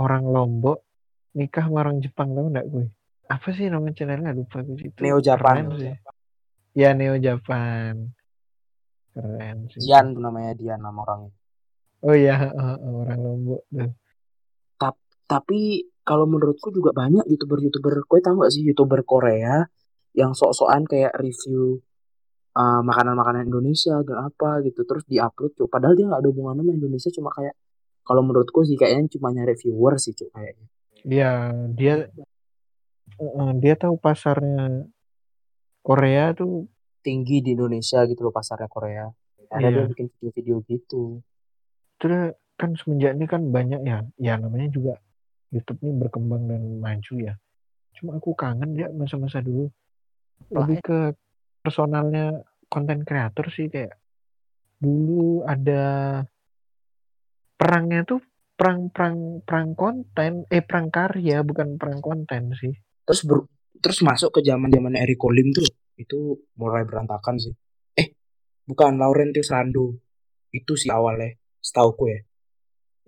orang 0.00 0.24
Lombok 0.24 0.80
nikah 1.36 1.68
sama 1.68 1.84
orang 1.84 2.00
Jepang 2.00 2.32
tau 2.32 2.48
nggak 2.48 2.64
gue? 2.72 2.88
Apa 3.28 3.52
sih 3.52 3.68
nama 3.68 3.92
channelnya 3.92 4.32
lupa 4.32 4.64
gue 4.64 4.80
sih. 4.80 4.88
Itu 4.88 5.04
Neo 5.04 5.20
Japan. 5.20 5.68
keren 5.68 5.76
sih. 5.76 5.92
Ya 6.72 6.96
Neo 6.96 7.20
Japan. 7.20 8.08
Keren 9.12 9.68
sih. 9.68 9.84
Dian 9.84 10.16
namanya 10.16 10.56
Dian 10.56 10.80
nama 10.80 10.96
orangnya. 11.04 11.36
Oh 12.00 12.16
iya, 12.16 12.40
heeh, 12.40 12.74
orang 12.80 13.20
Lombok 13.20 13.62
tuh. 13.68 13.92
Tapi 15.26 15.90
kalau 16.06 16.22
menurutku 16.30 16.70
juga 16.70 16.94
banyak 16.94 17.26
youtuber-youtuber. 17.26 18.06
Kue 18.06 18.22
tahu 18.22 18.38
nggak 18.38 18.52
sih 18.54 18.62
youtuber 18.62 19.02
Korea 19.02 19.66
yang 20.14 20.32
sok-sokan 20.38 20.86
kayak 20.86 21.12
review 21.18 21.82
uh, 22.56 22.80
makanan-makanan 22.80 23.52
Indonesia 23.52 24.00
dan 24.00 24.32
apa 24.32 24.64
gitu 24.64 24.82
terus 24.88 25.04
diupload 25.04 25.52
cuy. 25.54 25.68
Padahal 25.68 25.94
dia 25.94 26.08
nggak 26.08 26.20
ada 26.24 26.28
hubungan 26.32 26.56
sama 26.64 26.72
Indonesia 26.72 27.10
cuma 27.12 27.30
kayak 27.36 27.54
kalau 28.06 28.22
menurutku 28.24 28.64
sih 28.64 28.78
kayaknya 28.80 29.12
cuma 29.18 29.34
nyari 29.34 29.54
viewer 29.60 29.94
sih 30.00 30.16
cuy 30.16 30.28
kayaknya. 30.32 30.66
Iya, 31.06 31.32
dia 31.76 31.94
heeh, 33.20 33.50
dia 33.62 33.74
tahu 33.78 33.94
pasarnya 34.00 34.88
Korea 35.84 36.34
tuh 36.34 36.66
Tinggi 37.06 37.38
di 37.38 37.54
Indonesia 37.54 38.02
gitu 38.08 38.26
loh 38.26 38.34
pasarnya 38.34 38.66
Korea. 38.66 39.06
Ada 39.46 39.70
Iya. 39.70 39.74
dia 39.78 39.84
bikin 39.94 40.06
video-video 40.18 40.56
gitu. 40.66 41.22
terus 41.96 42.36
kan 42.60 42.76
semenjak 42.76 43.16
ini 43.16 43.24
kan 43.24 43.40
banyak 43.48 43.80
ya, 43.88 44.04
ya 44.20 44.36
namanya 44.36 44.68
juga 44.68 45.00
YouTube 45.48 45.80
ini 45.86 45.96
berkembang 45.96 46.44
dan 46.44 46.60
maju 46.76 47.14
ya. 47.16 47.34
Cuma 47.96 48.20
aku 48.20 48.36
kangen 48.36 48.76
ya 48.76 48.92
masa-masa 48.92 49.40
dulu. 49.40 49.72
Lebih 50.52 50.78
ke 50.84 50.98
personalnya 51.66 52.46
konten 52.70 53.02
kreator 53.02 53.50
sih 53.50 53.66
kayak 53.66 53.98
dulu 54.78 55.42
ada 55.42 56.22
perangnya 57.58 58.06
tuh 58.06 58.22
perang 58.54 58.94
perang 58.94 59.42
perang 59.42 59.74
konten 59.74 60.46
eh 60.46 60.62
perang 60.62 60.94
karya 60.94 61.42
bukan 61.42 61.74
perang 61.74 61.98
konten 61.98 62.54
sih. 62.54 62.70
Terus 63.02 63.26
ber- 63.26 63.50
terus 63.82 63.98
masuk 64.06 64.38
ke 64.38 64.40
zaman 64.46 64.70
zamannya 64.70 65.02
Eriko 65.02 65.34
Lim 65.34 65.50
tuh 65.50 65.66
itu 65.98 66.38
mulai 66.54 66.86
berantakan 66.86 67.42
sih. 67.42 67.52
Eh 67.98 68.14
bukan 68.64 68.94
Laurentius 69.02 69.50
Rando 69.50 69.98
itu 70.54 70.72
sih 70.78 70.88
awalnya 70.94 71.34
setauku 71.58 72.14
ya 72.14 72.20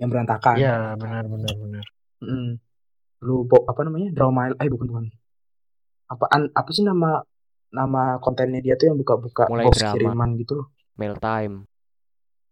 yang 0.02 0.10
berantakan. 0.10 0.56
Iya, 0.58 0.98
benar 0.98 1.24
benar 1.30 1.54
benar. 1.54 1.86
Mm. 2.18 2.50
lu 3.18 3.42
apa 3.50 3.80
namanya? 3.82 4.14
Draw 4.14 4.30
my 4.30 4.54
eh 4.58 4.70
bukan 4.70 4.86
bukan. 4.90 5.06
Apaan 6.10 6.50
apa 6.54 6.70
sih 6.70 6.86
nama 6.86 7.18
nama 7.68 8.16
kontennya 8.18 8.60
dia 8.60 8.74
tuh 8.74 8.90
yang 8.90 8.98
buka-buka 8.98 9.44
Mulai 9.46 9.68
box 9.68 9.78
drama. 9.78 9.92
kiriman 9.94 10.30
gitu 10.36 10.52
loh 10.62 10.66
Mail 10.96 11.14
time. 11.18 11.54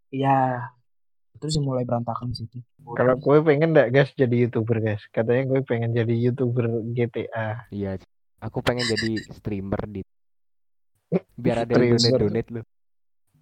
iya 0.09 0.71
itu 1.35 1.47
sih 1.53 1.61
mulai 1.61 1.85
berantakan 1.85 2.33
di 2.33 2.37
situ 2.41 2.59
Kalau 2.87 3.19
gue 3.19 3.37
pengen 3.43 3.75
nggak 3.75 3.91
guys 3.91 4.15
jadi 4.15 4.47
youtuber 4.47 4.79
guys. 4.79 5.03
Katanya 5.11 5.43
gue 5.45 5.61
pengen 5.67 5.91
jadi 5.91 6.15
youtuber 6.15 6.65
GTA. 6.95 7.67
Iya. 7.69 7.99
Aku 8.39 8.63
pengen 8.63 8.87
jadi 8.87 9.19
streamer 9.35 9.83
di 9.85 10.01
biar 11.43 11.67
ada 11.67 11.75
yang 11.77 11.99
Streamer. 11.99 12.21
donate 12.23 12.47
donate 12.47 12.49
lu. 12.55 12.63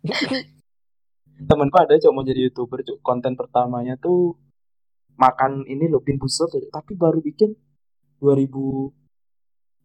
temanku 1.49 1.77
ada 1.77 1.99
cuma 2.01 2.23
mau 2.23 2.25
jadi 2.25 2.49
youtuber 2.49 2.81
Cuk. 2.81 2.99
konten 3.05 3.35
pertamanya 3.35 4.01
tuh 4.01 4.39
makan 5.15 5.63
ini 5.69 5.87
loh 5.87 6.03
bin 6.03 6.17
busel 6.17 6.49
tuh, 6.49 6.65
tapi 6.73 6.97
baru 6.97 7.21
bikin 7.21 7.55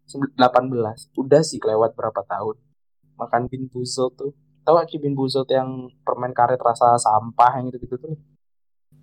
2018 0.10 1.14
udah 1.16 1.42
sih 1.42 1.58
kelewat 1.58 1.94
berapa 1.94 2.22
tahun 2.22 2.58
makan 3.16 3.42
bin 3.46 3.68
busel 3.68 4.10
tuh 4.12 4.34
tahu 4.62 4.76
Aki 4.76 4.98
bin 4.98 5.14
busel 5.14 5.46
yang 5.48 5.70
permen 6.02 6.32
karet 6.32 6.58
rasa 6.58 6.96
sampah 6.96 7.58
yang 7.58 7.70
gitu 7.70 7.80
gitu 7.80 7.98
tuh 7.98 8.16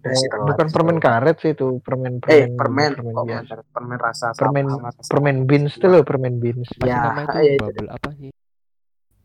Oh, 0.07 0.47
Bukan 0.47 0.71
permen 0.71 0.99
karet 1.03 1.35
sih 1.43 1.51
itu 1.51 1.83
permen 1.83 2.23
eh 2.23 2.47
permen 2.55 2.55
permen 2.55 2.91
permen 2.95 3.13
kok 3.13 3.25
permen 3.27 3.43
karet 3.45 3.67
permen 3.75 3.99
rasa 3.99 4.27
Permen 4.31 4.67
sampah 4.69 4.91
rasa 4.95 5.01
permen 5.11 5.37
beans 5.43 5.73
tuh 5.75 5.89
loh 5.91 6.03
permen 6.07 6.35
beans. 6.39 6.69
Ya, 6.79 7.11
namanya 7.11 7.27
itu 7.27 7.43
ya 7.43 7.51
itu. 7.51 7.59
bubble 7.59 7.89
apa 7.91 8.09
sih? 8.15 8.31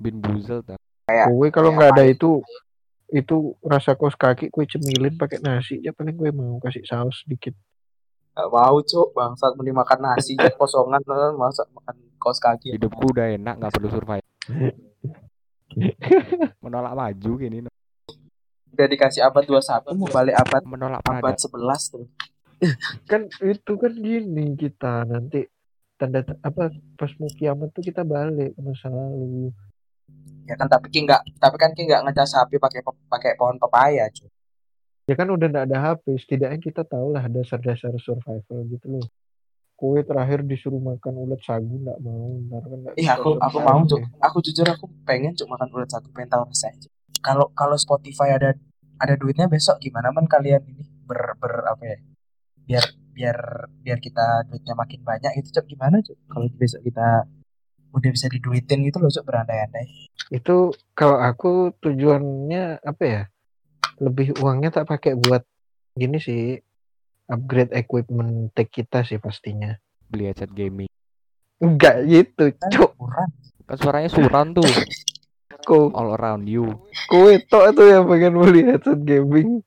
Bin 0.01 0.15
Buzel 0.17 0.65
tau. 0.65 0.81
Kayak- 1.05 1.27
Gue 1.29 1.47
kalau 1.53 1.69
nggak 1.77 1.89
ada 1.93 2.03
itu 2.03 2.41
itu 3.13 3.35
rasa 3.61 3.93
kos 3.93 4.17
kaki 4.17 4.49
gue 4.49 4.65
cemilin 4.65 5.21
pakai 5.21 5.37
nasi 5.37 5.77
ya 5.77 5.93
paling 5.93 6.17
gue 6.17 6.33
mau 6.33 6.57
kasih 6.57 6.81
saus 6.81 7.21
sedikit. 7.21 7.53
Gak 8.31 8.47
mau 8.47 8.79
cuk 8.79 9.11
bangsat 9.11 9.51
mending 9.59 9.75
makan 9.75 9.99
nasi 9.99 10.39
aja 10.39 10.55
kosongan 10.59 11.03
masa 11.35 11.67
makan 11.75 11.95
kaos 12.15 12.39
kaki 12.39 12.79
Hidupku 12.79 13.11
udah 13.11 13.35
enak 13.35 13.59
nggak 13.59 13.71
perlu 13.75 13.91
survive. 13.91 14.23
Menolak 16.63 16.95
maju 16.95 17.31
gini. 17.39 17.63
no. 17.63 17.71
udah 18.71 18.87
dikasih 18.87 19.27
abad 19.27 19.43
21 19.43 19.99
mau 19.99 20.07
balik 20.07 20.35
abad 20.39 20.63
Menolak 20.63 21.03
abad. 21.03 21.35
11 21.35 21.91
tuh 21.91 22.07
Kan 23.09 23.27
itu 23.43 23.73
kan 23.75 23.91
gini 23.91 24.55
kita 24.55 25.03
nanti 25.03 25.43
tanda 25.99 26.23
apa 26.23 26.71
pas 26.97 27.11
mau 27.19 27.29
kiamat 27.29 27.69
tuh 27.75 27.83
kita 27.83 28.01
balik 28.01 28.57
ke 28.57 28.61
masa 28.63 28.89
lalu. 28.89 29.53
ya 30.49 30.57
kan 30.57 30.65
tapi 30.65 30.89
ki 30.89 31.05
nggak 31.05 31.21
tapi 31.37 31.55
kan 31.61 31.77
ki 31.77 31.85
nggak 31.85 32.09
ngecas 32.09 32.33
sapi 32.33 32.57
pakai 32.57 32.81
pakai 32.81 33.37
pohon 33.37 33.61
pepaya 33.61 34.09
cuy 34.09 34.25
Ya 35.11 35.19
kan 35.19 35.27
udah 35.27 35.47
nggak 35.51 35.65
ada 35.67 35.77
HP, 35.91 36.23
setidaknya 36.23 36.59
kita 36.63 36.87
tahu 36.87 37.11
lah 37.11 37.27
dasar-dasar 37.27 37.91
survival 37.99 38.63
gitu 38.71 38.87
loh. 38.87 39.05
Kue 39.75 40.07
terakhir 40.07 40.47
disuruh 40.47 40.79
makan 40.79 41.19
ulat 41.19 41.43
sagu 41.43 41.67
nggak 41.67 41.99
mau, 41.99 42.31
ntar 42.47 42.63
kan 42.63 42.79
nggak 42.79 42.93
Iya 42.95 43.19
aku 43.19 43.35
aku 43.43 43.57
mau 43.59 43.83
ya. 43.83 43.89
cuk. 43.91 44.01
Aku 44.23 44.37
jujur 44.39 44.67
aku 44.71 44.85
pengen 45.03 45.35
cuk 45.35 45.51
makan 45.51 45.67
ulat 45.75 45.91
sagu 45.91 46.07
pengen 46.15 46.31
tahu 46.31 46.47
rasanya 46.47 46.87
kalau 47.19 47.53
kalau 47.53 47.77
Spotify 47.77 48.35
ada 48.35 48.57
ada 49.01 49.13
duitnya 49.17 49.51
besok 49.51 49.77
gimana 49.81 50.09
man 50.15 50.31
kalian 50.31 50.61
ini? 50.65 50.83
Ber 51.05 51.37
ber 51.37 51.53
apa 51.69 51.83
ya? 51.85 51.97
Biar 52.65 52.85
biar 53.11 53.37
biar 53.83 53.99
kita 53.99 54.47
duitnya 54.49 54.73
makin 54.79 55.01
banyak 55.05 55.31
itu 55.43 55.49
cuk. 55.53 55.65
Gimana 55.69 56.01
cuk? 56.01 56.17
Kalau 56.29 56.45
besok 56.57 56.81
kita 56.85 57.25
udah 57.91 58.09
bisa 58.13 58.27
diduitin 58.31 58.87
gitu 58.87 58.97
loh 59.03 59.09
cuk 59.09 59.25
berandai-andai. 59.25 60.09
Itu 60.33 60.73
kalau 60.97 61.21
aku 61.21 61.75
tujuannya 61.81 62.81
apa 62.81 63.03
ya? 63.03 63.21
Lebih 64.01 64.41
uangnya 64.41 64.73
tak 64.73 64.89
pakai 64.89 65.13
buat 65.13 65.45
gini 65.93 66.17
sih 66.17 66.57
upgrade 67.29 67.71
equipment 67.77 68.49
tech 68.57 68.73
kita 68.73 69.05
sih 69.05 69.21
pastinya. 69.21 69.77
Beli 70.09 70.33
headset 70.33 70.51
gaming. 70.51 70.89
Enggak 71.61 72.03
gitu, 72.09 72.49
kan 72.57 72.69
cuk. 72.73 72.91
kurang 72.97 73.29
Kan 73.69 73.77
suaranya 73.77 74.09
suran 74.09 74.57
tuh. 74.57 74.67
Ku, 75.61 75.93
All 75.93 76.17
around 76.17 76.49
you. 76.49 76.65
kue 77.05 77.37
tok 77.45 77.77
tuh 77.77 77.85
yang 77.85 78.09
pengen 78.09 78.33
beli 78.41 78.65
headset 78.65 78.97
gaming. 79.05 79.61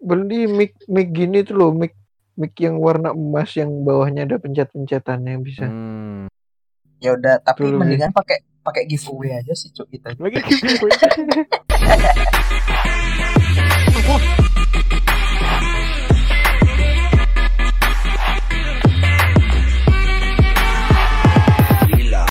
Beli 0.00 0.48
mic 0.48 0.80
mic 0.88 1.12
gini 1.12 1.44
tuh 1.44 1.54
loh, 1.60 1.70
mic 1.76 1.92
mic 2.40 2.56
yang 2.56 2.80
warna 2.80 3.12
emas 3.12 3.52
yang 3.58 3.68
bawahnya 3.84 4.24
ada 4.24 4.40
pencet-pencetannya 4.40 5.30
yang 5.36 5.44
bisa. 5.44 5.66
Hmm. 5.68 6.26
ya 6.98 7.14
udah 7.14 7.38
tapi 7.38 7.62
Tuh, 7.62 7.70
Lu, 7.70 7.78
mendingan 7.78 8.10
pakai 8.10 8.42
pakai 8.68 8.84
giveaway 8.84 9.32
aja 9.40 9.56
sih 9.56 9.72
cuk 9.72 9.88
kita 9.88 10.12
Lagi 10.20 10.44
giveaway. 10.44 10.92